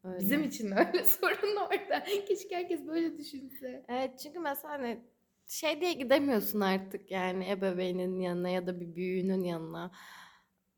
Öyle. 0.04 0.18
Bizim 0.18 0.42
için 0.44 0.70
öyle 0.70 1.04
sorun 1.04 1.56
orada. 1.56 2.04
Keşke 2.28 2.56
herkes 2.56 2.86
böyle 2.86 3.18
düşünse. 3.18 3.84
Evet 3.88 4.18
çünkü 4.18 4.38
mesela 4.38 4.74
hani 4.74 5.00
şey 5.48 5.80
diye 5.80 5.92
gidemiyorsun 5.92 6.60
artık 6.60 7.10
yani 7.10 7.50
ebeveynin 7.50 8.20
yanına 8.20 8.48
ya 8.48 8.66
da 8.66 8.80
bir 8.80 8.94
büyüğünün 8.94 9.44
yanına. 9.44 9.90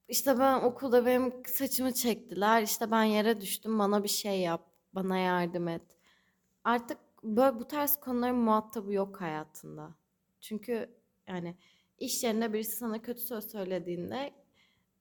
İşte 0.09 0.39
ben 0.39 0.63
okulda 0.63 1.07
benim 1.07 1.33
saçımı 1.47 1.95
çektiler. 1.95 2.63
işte 2.63 2.91
ben 2.91 3.05
yere 3.05 3.41
düştüm. 3.41 3.79
Bana 3.79 4.05
bir 4.05 4.09
şey 4.09 4.41
yap. 4.41 4.67
Bana 4.93 5.19
yardım 5.19 5.69
et. 5.69 5.83
Artık 6.65 6.99
böyle 7.23 7.59
bu 7.59 7.69
tarz 7.69 8.01
konuların 8.01 8.37
muhatabı 8.37 8.93
yok 8.93 9.21
hayatında. 9.21 9.95
Çünkü 10.41 10.91
yani 11.29 11.57
iş 11.99 12.25
yerinde 12.25 12.53
birisi 12.53 12.77
sana 12.77 13.03
kötü 13.03 13.21
söz 13.21 13.51
söylediğinde 13.51 14.33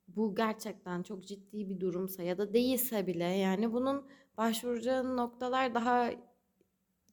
bu 0.08 0.36
gerçekten 0.36 1.04
çok 1.04 1.24
ciddi 1.28 1.70
bir 1.70 1.80
durumsa 1.80 2.24
ya 2.24 2.38
da 2.38 2.54
değilse 2.54 3.08
bile 3.08 3.24
yani 3.26 3.74
bunun 3.74 4.08
başvuracağın 4.38 5.18
noktalar 5.18 5.76
daha 5.76 6.12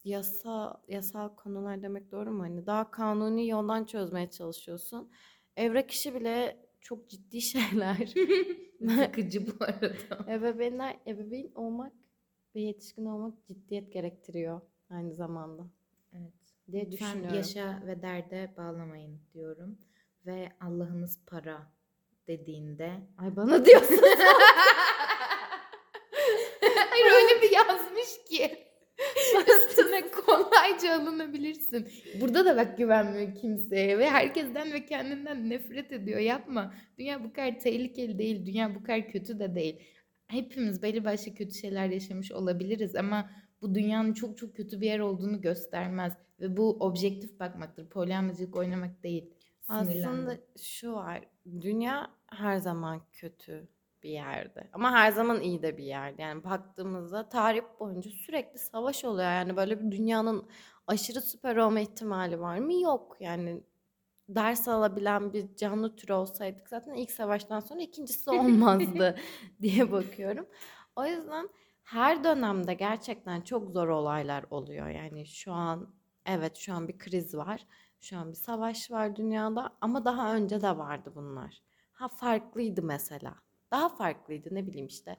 yasa 0.05 0.83
yasal 0.89 1.29
konular 1.37 1.83
demek 1.83 2.13
doğru 2.13 2.31
mu? 2.33 2.43
Hani 2.43 2.67
daha 2.67 2.91
kanuni 2.91 3.49
yoldan 3.49 3.85
çözmeye 3.85 4.31
çalışıyorsun. 4.31 5.11
Evrak 5.57 5.91
işi 5.91 6.15
bile 6.15 6.67
çok 6.81 7.09
ciddi 7.09 7.41
şeyler. 7.41 8.15
Sıkıcı 9.05 9.47
bu 9.47 9.65
arada. 9.65 10.33
Ebeveynler, 10.33 10.97
ebeveyn 11.07 11.53
olmak 11.55 11.93
ve 12.55 12.61
yetişkin 12.61 13.05
olmak 13.05 13.47
ciddiyet 13.47 13.93
gerektiriyor 13.93 14.61
aynı 14.91 15.15
zamanda 15.15 15.67
Evet. 16.13 16.33
diye 16.73 16.87
Lütfen 16.91 17.09
düşünüyorum. 17.09 17.37
yaşa 17.37 17.83
ve 17.87 18.03
derde 18.03 18.55
bağlamayın 18.57 19.21
diyorum. 19.35 19.79
Ve 20.27 20.49
Allah'ınız 20.61 21.19
para 21.27 21.73
dediğinde 22.29 23.01
Ay 23.19 23.37
bana 23.37 23.65
diyorsun. 23.65 23.97
Hayır 26.91 27.05
öyle 27.15 27.43
bir 27.43 27.51
yazmış 27.51 28.25
ki. 28.31 28.72
Üstüne 29.69 30.11
kolayca 30.11 31.01
alınabilirsin. 31.01 31.89
Burada 32.21 32.45
da 32.45 32.57
bak 32.57 32.79
güvenmiyor 32.79 33.35
kimseye 33.35 33.99
ve 33.99 34.11
herkesten 34.11 34.73
ve 34.73 34.85
kendinden 34.85 35.51
nefret 35.51 35.93
ediyor. 35.93 36.21
Yapma. 36.21 36.75
Dünya 36.99 37.25
bu 37.25 37.33
kadar 37.33 37.59
tehlikeli 37.59 38.19
değil. 38.19 38.47
Dünya 38.47 38.75
bu 38.75 38.83
kadar 38.83 39.09
kötü 39.09 39.39
de 39.39 39.55
değil. 39.55 39.81
Hepimiz 40.27 40.83
belli 40.83 41.05
başlı 41.05 41.35
kötü 41.35 41.55
şeyler 41.55 41.87
yaşamış 41.87 42.33
olabiliriz 42.33 42.97
ama 42.97 43.31
bu 43.63 43.75
dünyanın 43.75 44.13
çok 44.13 44.39
çok 44.39 44.57
kötü 44.57 44.81
bir 44.81 44.87
yer 44.87 44.99
olduğunu 44.99 45.41
göstermez. 45.41 46.13
Ve 46.41 46.57
bu 46.57 46.71
objektif 46.71 47.41
bakmaktır. 47.41 47.89
Polyanacılık 47.89 48.57
oynamak 48.57 49.03
değil. 49.03 49.35
Aslında 49.69 50.39
şu 50.63 50.93
var. 50.93 51.25
Dünya 51.61 52.11
her 52.31 52.57
zaman 52.57 53.03
kötü 53.13 53.69
bir 54.03 54.11
yerde. 54.11 54.71
Ama 54.73 54.93
her 54.93 55.13
zaman 55.13 55.41
iyi 55.41 55.63
de 55.63 55.77
bir 55.79 55.85
yerde. 55.85 56.23
Yani 56.23 56.45
baktığımızda 56.45 57.29
tarih 57.29 57.63
boyunca 57.81 58.11
sürekli 58.11 58.59
savaş 58.59 59.05
oluyor. 59.05 59.31
Yani 59.31 59.57
böyle 59.57 59.81
bir 59.81 59.91
dünyanın 59.91 60.49
aşırı 60.87 61.21
süper 61.21 61.57
olma 61.57 61.81
ihtimali 61.81 62.41
var 62.41 62.59
mı? 62.59 62.75
Yok. 62.75 63.17
Yani 63.21 63.63
ders 64.29 64.69
alabilen 64.69 65.33
bir 65.33 65.57
canlı 65.57 65.97
türü 65.97 66.13
olsaydık 66.13 66.69
zaten 66.69 66.95
ilk 66.95 67.11
savaştan 67.11 67.61
sonra 67.61 67.81
ikincisi 67.81 68.31
olmazdı 68.41 69.19
diye 69.63 69.93
bakıyorum. 69.93 70.47
O 70.97 71.07
yüzden 71.07 71.49
her 71.83 72.25
dönemde 72.25 72.75
gerçekten 72.75 73.41
çok 73.41 73.71
zor 73.71 73.89
olaylar 73.89 74.45
oluyor. 74.51 74.89
Yani 74.89 75.27
şu 75.27 75.53
an 75.53 75.95
evet 76.27 76.57
şu 76.57 76.75
an 76.75 76.89
bir 76.89 76.99
kriz 76.99 77.35
var. 77.35 77.67
Şu 78.01 78.19
an 78.19 78.31
bir 78.31 78.37
savaş 78.37 78.91
var 78.91 79.17
dünyada 79.17 79.77
ama 79.81 80.05
daha 80.05 80.35
önce 80.35 80.63
de 80.63 80.79
vardı 80.79 81.13
bunlar. 81.15 81.63
Ha 81.93 82.09
farklıydı 82.09 82.83
mesela. 82.83 83.35
Daha 83.73 83.89
farklıydı 83.89 84.49
ne 84.55 84.67
bileyim 84.67 84.87
işte. 84.87 85.17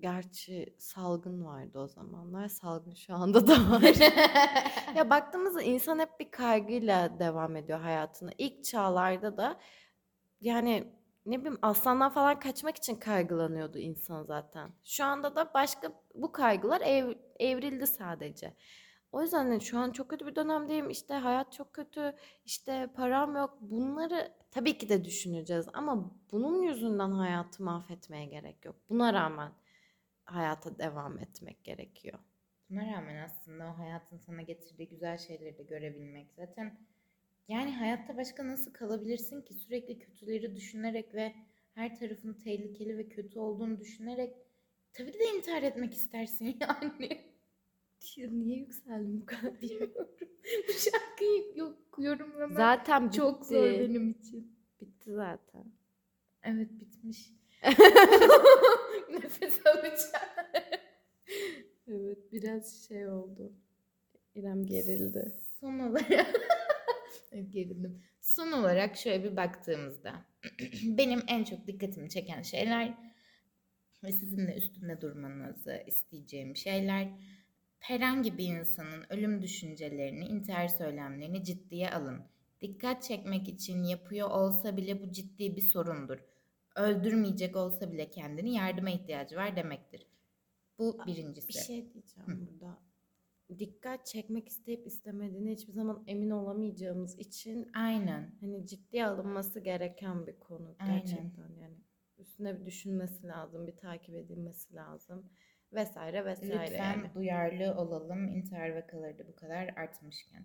Gerçi 0.00 0.74
salgın 0.78 1.44
vardı 1.44 1.78
o 1.78 1.86
zamanlar. 1.88 2.48
Salgın 2.48 2.94
şu 2.94 3.14
anda 3.14 3.46
da 3.46 3.52
var. 3.52 3.82
ya 4.96 5.10
baktığımızda 5.10 5.62
insan 5.62 5.98
hep 5.98 6.20
bir 6.20 6.30
kaygıyla 6.30 7.18
devam 7.18 7.56
ediyor 7.56 7.80
hayatına. 7.80 8.30
İlk 8.38 8.64
çağlarda 8.64 9.36
da 9.36 9.60
yani 10.40 10.92
ne 11.26 11.38
bileyim 11.40 11.58
aslandan 11.62 12.12
falan 12.12 12.38
kaçmak 12.38 12.76
için 12.76 12.96
kaygılanıyordu 12.96 13.78
insan 13.78 14.22
zaten. 14.22 14.70
Şu 14.84 15.04
anda 15.04 15.36
da 15.36 15.54
başka 15.54 15.92
bu 16.14 16.32
kaygılar 16.32 16.80
ev, 16.80 17.14
evrildi 17.38 17.86
sadece. 17.86 18.54
O 19.16 19.22
yüzden 19.22 19.46
hani 19.46 19.60
şu 19.60 19.78
an 19.78 19.90
çok 19.90 20.08
kötü 20.08 20.26
bir 20.26 20.36
dönemdeyim. 20.36 20.90
İşte 20.90 21.14
hayat 21.14 21.52
çok 21.52 21.72
kötü. 21.72 22.14
işte 22.44 22.90
param 22.96 23.36
yok. 23.36 23.58
Bunları 23.60 24.32
tabii 24.50 24.78
ki 24.78 24.88
de 24.88 25.04
düşüneceğiz 25.04 25.66
ama 25.72 26.14
bunun 26.32 26.62
yüzünden 26.62 27.10
hayatı 27.10 27.62
mahvetmeye 27.62 28.24
gerek 28.24 28.64
yok. 28.64 28.76
Buna 28.88 29.12
rağmen 29.12 29.52
hayata 30.24 30.78
devam 30.78 31.18
etmek 31.18 31.64
gerekiyor. 31.64 32.18
Buna 32.70 32.92
rağmen 32.92 33.16
aslında 33.16 33.64
o 33.66 33.78
hayatın 33.78 34.18
sana 34.18 34.42
getirdiği 34.42 34.88
güzel 34.88 35.18
şeyleri 35.18 35.58
de 35.58 35.62
görebilmek. 35.62 36.32
Zaten 36.32 36.78
yani 37.48 37.74
hayatta 37.74 38.16
başka 38.16 38.46
nasıl 38.46 38.72
kalabilirsin 38.72 39.42
ki 39.42 39.54
sürekli 39.54 39.98
kötüleri 39.98 40.56
düşünerek 40.56 41.14
ve 41.14 41.34
her 41.74 41.98
tarafın 41.98 42.34
tehlikeli 42.34 42.98
ve 42.98 43.08
kötü 43.08 43.38
olduğunu 43.38 43.80
düşünerek 43.80 44.36
tabii 44.92 45.12
ki 45.12 45.18
de 45.18 45.24
intihar 45.36 45.62
etmek 45.62 45.94
istersin 45.94 46.58
yani. 46.60 47.35
Niye 48.16 48.58
yükseldim 48.58 49.20
bu 49.20 49.26
kadar? 49.26 49.60
Bilmiyorum. 49.62 50.08
Bu 50.68 50.72
şarkıyı 50.72 51.56
yok 51.56 51.78
yorumlamak 51.98 52.56
Zaten 52.56 53.08
çok 53.10 53.46
zor 53.46 53.70
bitti. 53.70 53.80
benim 53.80 54.10
için. 54.10 54.56
Bitti 54.80 55.12
zaten. 55.14 55.64
Evet 56.42 56.68
bitmiş. 56.80 57.32
Nefes 59.10 59.66
alacağım. 59.66 60.46
Evet 61.88 62.32
biraz 62.32 62.86
şey 62.88 63.08
oldu. 63.08 63.52
İrem 64.34 64.66
gerildi. 64.66 65.32
Son 65.60 65.78
olarak 65.78 66.10
Evet, 67.32 67.52
gerildim. 67.52 68.02
Son 68.20 68.52
olarak 68.52 68.96
şöyle 68.96 69.24
bir 69.24 69.36
baktığımızda 69.36 70.24
benim 70.82 71.22
en 71.28 71.44
çok 71.44 71.66
dikkatimi 71.66 72.10
çeken 72.10 72.42
şeyler 72.42 72.94
ve 74.04 74.12
sizin 74.12 74.46
de 74.46 74.54
üstünde 74.54 75.00
durmanızı 75.00 75.82
isteyeceğim 75.86 76.56
şeyler 76.56 77.08
herhangi 77.78 78.38
bir 78.38 78.44
insanın 78.44 79.04
ölüm 79.10 79.42
düşüncelerini, 79.42 80.24
intihar 80.24 80.68
söylemlerini 80.68 81.44
ciddiye 81.44 81.90
alın. 81.90 82.22
Dikkat 82.60 83.02
çekmek 83.02 83.48
için 83.48 83.82
yapıyor 83.82 84.30
olsa 84.30 84.76
bile 84.76 85.02
bu 85.02 85.12
ciddi 85.12 85.56
bir 85.56 85.62
sorundur. 85.62 86.18
Öldürmeyecek 86.76 87.56
olsa 87.56 87.92
bile 87.92 88.10
kendini 88.10 88.54
yardıma 88.54 88.90
ihtiyacı 88.90 89.36
var 89.36 89.56
demektir. 89.56 90.06
Bu 90.78 90.98
birincisi. 91.06 91.48
Bir 91.48 91.52
şey 91.52 91.92
diyeceğim 91.92 92.28
Hı. 92.28 92.46
burada. 92.46 92.78
dikkat 93.58 94.06
çekmek 94.06 94.48
isteyip 94.48 94.86
istemediğine 94.86 95.52
hiçbir 95.52 95.72
zaman 95.72 96.04
emin 96.06 96.30
olamayacağımız 96.30 97.18
için 97.18 97.70
Aynen. 97.74 98.34
hani 98.40 98.66
ciddiye 98.66 99.06
alınması 99.06 99.60
gereken 99.60 100.26
bir 100.26 100.38
konu 100.38 100.76
Aynen. 100.78 100.94
gerçekten 100.94 101.48
yani. 101.60 101.76
Üstüne 102.18 102.60
bir 102.60 102.66
düşünmesi 102.66 103.26
lazım, 103.26 103.66
bir 103.66 103.76
takip 103.76 104.14
edilmesi 104.14 104.74
lazım 104.74 105.30
vesaire 105.72 106.24
vesaire 106.24 106.62
Lütfen 106.62 106.92
yani. 106.96 107.14
duyarlı 107.14 107.74
olalım 107.74 108.28
intihar 108.28 108.76
vakaları 108.76 109.18
da 109.18 109.28
bu 109.28 109.36
kadar 109.36 109.68
artmışken. 109.76 110.44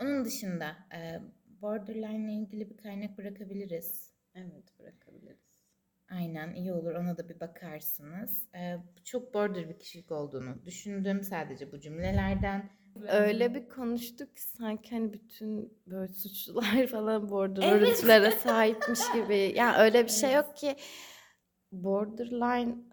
Onun 0.00 0.24
dışında 0.24 0.76
e, 0.94 1.20
borderline 1.62 2.32
ile 2.34 2.42
ilgili 2.42 2.70
bir 2.70 2.76
kaynak 2.76 3.18
bırakabiliriz. 3.18 4.12
Evet 4.34 4.78
bırakabiliriz. 4.78 5.50
Aynen 6.10 6.54
iyi 6.54 6.72
olur 6.72 6.94
ona 6.94 7.18
da 7.18 7.28
bir 7.28 7.40
bakarsınız. 7.40 8.48
E, 8.54 8.76
çok 9.04 9.34
border 9.34 9.68
bir 9.68 9.78
kişilik 9.78 10.10
olduğunu 10.12 10.64
düşündüm 10.66 11.22
sadece 11.22 11.72
bu 11.72 11.80
cümlelerden. 11.80 12.70
Öyle 13.08 13.54
bir 13.54 13.68
konuştuk 13.68 14.36
ki 14.36 14.42
sanki 14.42 14.90
hani 14.90 15.12
bütün 15.12 15.78
böyle 15.86 16.12
suçlular 16.12 16.86
falan 16.90 17.30
border 17.30 17.62
Evet. 17.62 17.72
örüntülere 17.82 18.30
sahipmiş 18.30 19.00
gibi. 19.14 19.52
Yani 19.56 19.76
öyle 19.76 20.04
bir 20.04 20.10
şey 20.10 20.34
Evet. 20.34 20.46
yok 20.46 20.56
ki 20.56 20.76
borderline'ı 21.72 22.89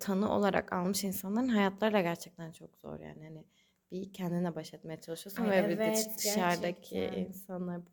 tanı 0.00 0.32
olarak 0.34 0.72
almış 0.72 1.04
insanların 1.04 1.48
hayatları 1.48 1.92
da 1.92 2.00
gerçekten 2.00 2.52
çok 2.52 2.78
zor 2.78 3.00
yani. 3.00 3.24
Hani 3.24 3.44
bir 3.92 4.12
kendine 4.12 4.54
baş 4.54 4.74
etmeye 4.74 5.00
çalışıyorsun 5.00 5.42
Ay 5.44 5.50
ve 5.50 5.68
bir 5.68 5.84
de 5.84 5.84
evet, 5.84 6.18
dışarıdaki 6.18 6.94
gerçekten. 6.94 7.24
insanlar 7.24 7.86
bu 7.86 7.90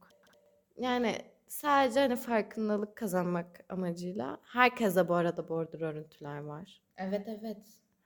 yani 0.77 1.15
sadece 1.47 1.99
hani 1.99 2.15
farkındalık 2.15 2.95
kazanmak 2.97 3.65
amacıyla 3.69 4.39
herkese 4.43 5.07
bu 5.09 5.15
arada 5.15 5.49
border 5.49 5.81
örüntüler 5.81 6.37
var. 6.39 6.81
Evet 6.97 7.27
evet. 7.27 7.57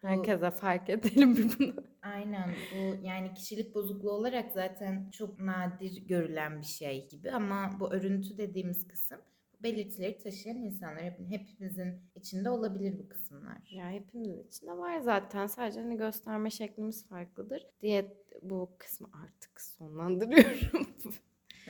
Bu- 0.04 0.08
Herkese 0.08 0.52
fark 0.52 0.90
edelim 0.90 1.38
bir 1.38 1.60
bunu. 1.60 1.74
Aynen 2.02 2.50
bu 2.72 2.98
yani 3.04 3.34
kişilik 3.34 3.76
bozukluğu 3.76 4.12
olarak 4.12 4.52
zaten 4.52 5.10
çok 5.12 5.40
nadir 5.40 6.08
görülen 6.08 6.62
bir 6.62 6.66
şey 6.66 7.08
gibi 7.08 7.32
ama 7.32 7.78
bu 7.80 7.94
örüntü 7.94 8.38
dediğimiz 8.38 8.88
kısım 8.88 9.22
belirtileri 9.64 10.18
taşıyan 10.18 10.58
insanlar 10.58 11.04
hep, 11.04 11.20
hepimizin 11.30 12.02
içinde 12.16 12.50
olabilir 12.50 13.00
bu 13.00 13.10
kısımlar. 13.10 13.58
Ya 13.72 13.90
hepimizin 13.90 14.44
içinde 14.48 14.72
var 14.78 15.00
zaten. 15.00 15.48
Sadece 15.48 15.80
hani 15.82 15.98
gösterme 15.98 16.50
şeklimiz 16.50 17.08
farklıdır 17.08 17.66
diye 17.82 18.18
bu 18.42 18.76
kısmı 18.78 19.08
artık 19.26 19.62
sonlandırıyorum. 19.62 20.88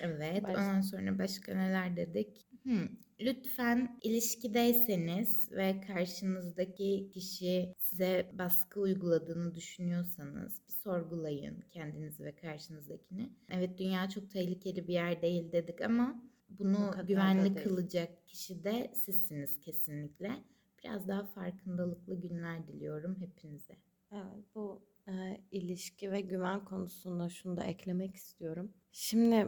Evet 0.02 0.44
Baş- 0.44 0.58
ondan 0.58 0.82
sonra 0.82 1.20
başka 1.20 1.54
neler 1.54 1.96
dedik? 1.96 2.48
Hmm, 2.64 2.88
Lütfen 3.22 4.00
ilişkideyseniz 4.04 5.52
ve 5.52 5.82
karşınızdaki 5.88 7.10
kişi 7.14 7.76
size 7.80 8.32
baskı 8.34 8.80
uyguladığını 8.80 9.56
düşünüyorsanız 9.56 10.62
bir 10.68 10.74
sorgulayın 10.74 11.64
kendinizi 11.72 12.24
ve 12.24 12.36
karşınızdakini. 12.36 13.30
Evet 13.52 13.78
dünya 13.80 14.10
çok 14.10 14.32
tehlikeli 14.32 14.88
bir 14.88 14.94
yer 14.94 15.22
değil 15.22 15.52
dedik 15.52 15.82
ama 15.82 16.22
bunu 16.50 17.08
güvenli 17.08 17.56
kılacak 17.56 18.28
kişi 18.28 18.64
de 18.64 18.92
sizsiniz 19.06 19.60
kesinlikle. 19.60 20.44
Biraz 20.84 21.08
daha 21.08 21.24
farkındalıklı 21.24 22.22
günler 22.22 22.68
diliyorum 22.68 23.16
hepinize. 23.20 23.78
Evet 24.12 24.46
bu 24.56 24.82
e, 25.08 25.42
ilişki 25.52 26.12
ve 26.12 26.22
güven 26.22 26.66
konusunda 26.66 27.30
şunu 27.30 27.58
da 27.58 27.64
eklemek 27.64 28.16
istiyorum. 28.16 28.74
Şimdi 28.92 29.48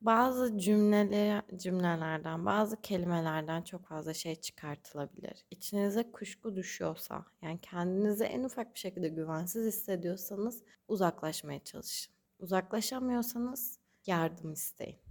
bazı 0.00 0.58
cümleler, 0.58 1.42
cümlelerden, 1.56 2.46
bazı 2.46 2.80
kelimelerden 2.80 3.62
çok 3.62 3.86
fazla 3.86 4.14
şey 4.14 4.34
çıkartılabilir. 4.36 5.44
İçinize 5.50 6.12
kuşku 6.12 6.56
düşüyorsa, 6.56 7.24
yani 7.42 7.58
kendinizi 7.62 8.24
en 8.24 8.44
ufak 8.44 8.74
bir 8.74 8.80
şekilde 8.80 9.08
güvensiz 9.08 9.66
hissediyorsanız 9.66 10.62
uzaklaşmaya 10.88 11.64
çalışın. 11.64 12.14
Uzaklaşamıyorsanız 12.38 13.78
yardım 14.06 14.52
isteyin. 14.52 15.07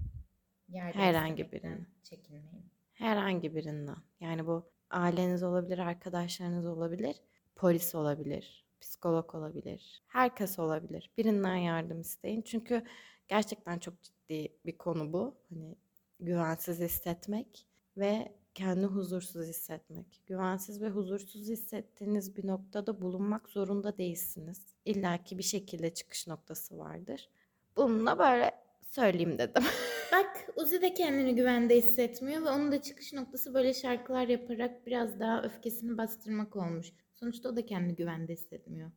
Yardım 0.70 1.02
Herhangi 1.02 1.52
birini. 1.52 1.86
Çekinmeyin. 2.04 2.66
Herhangi 2.94 3.56
birinden. 3.56 3.98
Yani 4.20 4.48
bu 4.48 4.70
aileniz 4.90 5.44
olabilir, 5.44 5.78
arkadaşlarınız 5.78 6.66
olabilir, 6.66 7.16
polis 7.56 7.96
olabilir, 7.96 8.66
psikolog 8.82 9.36
olabilir. 9.36 10.04
Herkes 10.08 10.60
olabilir. 10.60 11.12
Birinden 11.18 11.56
yardım 11.56 12.02
isteyin. 12.02 12.42
Çünkü 12.42 12.84
gerçekten 13.28 13.80
çok 13.80 14.04
ciddi 14.04 14.58
bir 14.66 14.78
konu 14.78 15.14
bu. 15.14 15.36
Hani 15.50 15.76
güvensiz 16.20 16.80
hissetmek 16.80 17.68
ve 17.98 18.38
kendi 18.54 18.86
huzursuz 18.86 19.48
hissetmek. 19.48 20.22
Güvensiz 20.26 20.82
ve 20.82 20.90
huzursuz 20.90 21.50
hissettiğiniz 21.50 22.38
bir 22.38 22.48
noktada 22.48 23.02
bulunmak 23.02 23.50
zorunda 23.50 23.98
değilsiniz. 23.98 24.76
İlla 24.86 25.24
ki 25.24 25.38
bir 25.38 25.44
şekilde 25.44 25.94
çıkış 25.94 26.28
noktası 26.28 26.78
vardır. 26.78 27.30
Bununla 27.76 28.20
böyle 28.20 28.52
söyleyeyim 28.92 29.38
dedim. 29.38 29.64
Bak 30.12 30.50
Uzi 30.56 30.82
de 30.82 30.94
kendini 30.94 31.36
güvende 31.36 31.78
hissetmiyor 31.78 32.42
ve 32.46 32.50
onun 32.50 32.72
da 32.72 32.82
çıkış 32.82 33.14
noktası 33.14 33.54
böyle 33.54 33.74
şarkılar 33.74 34.28
yaparak 34.28 34.86
biraz 34.88 35.20
daha 35.20 35.42
öfkesini 35.44 35.98
bastırmak 35.98 36.56
olmuş. 36.56 36.94
Sonuçta 37.14 37.50
o 37.50 37.56
da 37.56 37.66
kendini 37.66 37.96
güvende 37.96 38.34
hissetmiyor. 38.34 38.92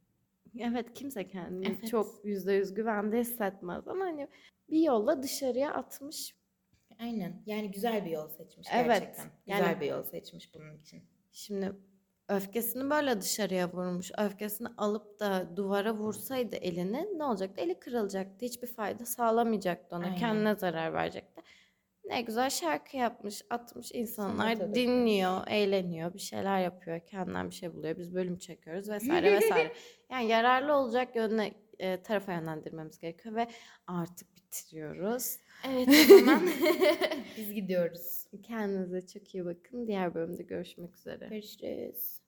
Evet 0.59 0.95
kimse 0.95 1.29
kendini 1.29 1.67
Evet. 1.67 1.89
çok 1.91 2.25
yüzde 2.25 2.53
yüz 2.53 2.75
güvende 2.75 3.21
hissetmez 3.21 3.89
ama 3.89 4.05
hani 4.05 4.29
bir 4.71 4.81
yolla 4.83 5.23
dışarıya 5.23 5.75
atmış. 5.75 6.35
Aynen. 6.99 7.43
Yani 7.47 7.71
güzel 7.71 8.05
bir 8.05 8.11
yol 8.11 8.29
seçmiş 8.29 8.69
Evet, 8.73 8.87
gerçekten. 8.87 9.27
Güzel 9.47 9.61
yani- 9.67 9.81
bir 9.81 9.87
yol 9.87 10.03
seçmiş 10.03 10.55
bunun 10.55 10.79
için. 10.79 11.03
Şimdi 11.33 11.73
öfkesini 12.31 12.91
böyle 12.91 13.21
dışarıya 13.21 13.73
vurmuş. 13.73 14.11
Öfkesini 14.19 14.69
alıp 14.77 15.21
da 15.21 15.57
duvara 15.57 15.95
vursaydı 15.95 16.57
elini 16.57 17.19
ne 17.19 17.25
olacaktı? 17.25 17.61
Eli 17.61 17.81
kırılacaktı. 17.81 18.47
Hiçbir 18.47 18.67
fayda 18.67 19.07
sağlamayacaktı 19.07 19.97
ona. 19.97 20.05
Aynen. 20.05 20.17
Kendine 20.17 20.55
zarar 20.55 20.95
verecekti. 20.95 21.43
Ne 22.05 22.21
güzel 22.23 22.51
şarkı 22.51 22.97
yapmış, 22.97 23.43
atmış 23.51 23.93
insanlar 23.93 24.57
Sanata 24.57 24.75
dinliyor, 24.75 25.47
eğleniyor, 25.47 26.15
bir 26.15 26.19
şeyler 26.19 26.61
yapıyor, 26.61 27.01
kendinden 27.01 27.51
bir 27.51 27.55
şey 27.55 27.75
buluyor. 27.75 27.99
Biz 27.99 28.15
bölüm 28.15 28.39
çekiyoruz 28.39 28.89
vesaire 28.91 29.33
vesaire. 29.33 29.73
Yani 30.11 30.29
yararlı 30.29 30.75
olacak 30.75 31.17
yönüne 31.17 31.53
e, 31.79 32.03
tarafa 32.03 32.33
yönlendirmemiz 32.33 32.99
gerekiyor 32.99 33.35
ve 33.35 33.47
artık 33.87 34.37
bitiriyoruz. 34.37 35.37
Evet 35.69 35.89
o 35.89 36.19
zaman 36.19 36.43
biz 37.37 37.53
gidiyoruz. 37.53 38.27
Kendinize 38.43 39.07
çok 39.07 39.35
iyi 39.35 39.45
bakın. 39.45 39.87
Diğer 39.87 40.15
bölümde 40.15 40.43
görüşmek 40.43 40.97
üzere. 40.97 41.29
Görüşürüz. 41.29 42.20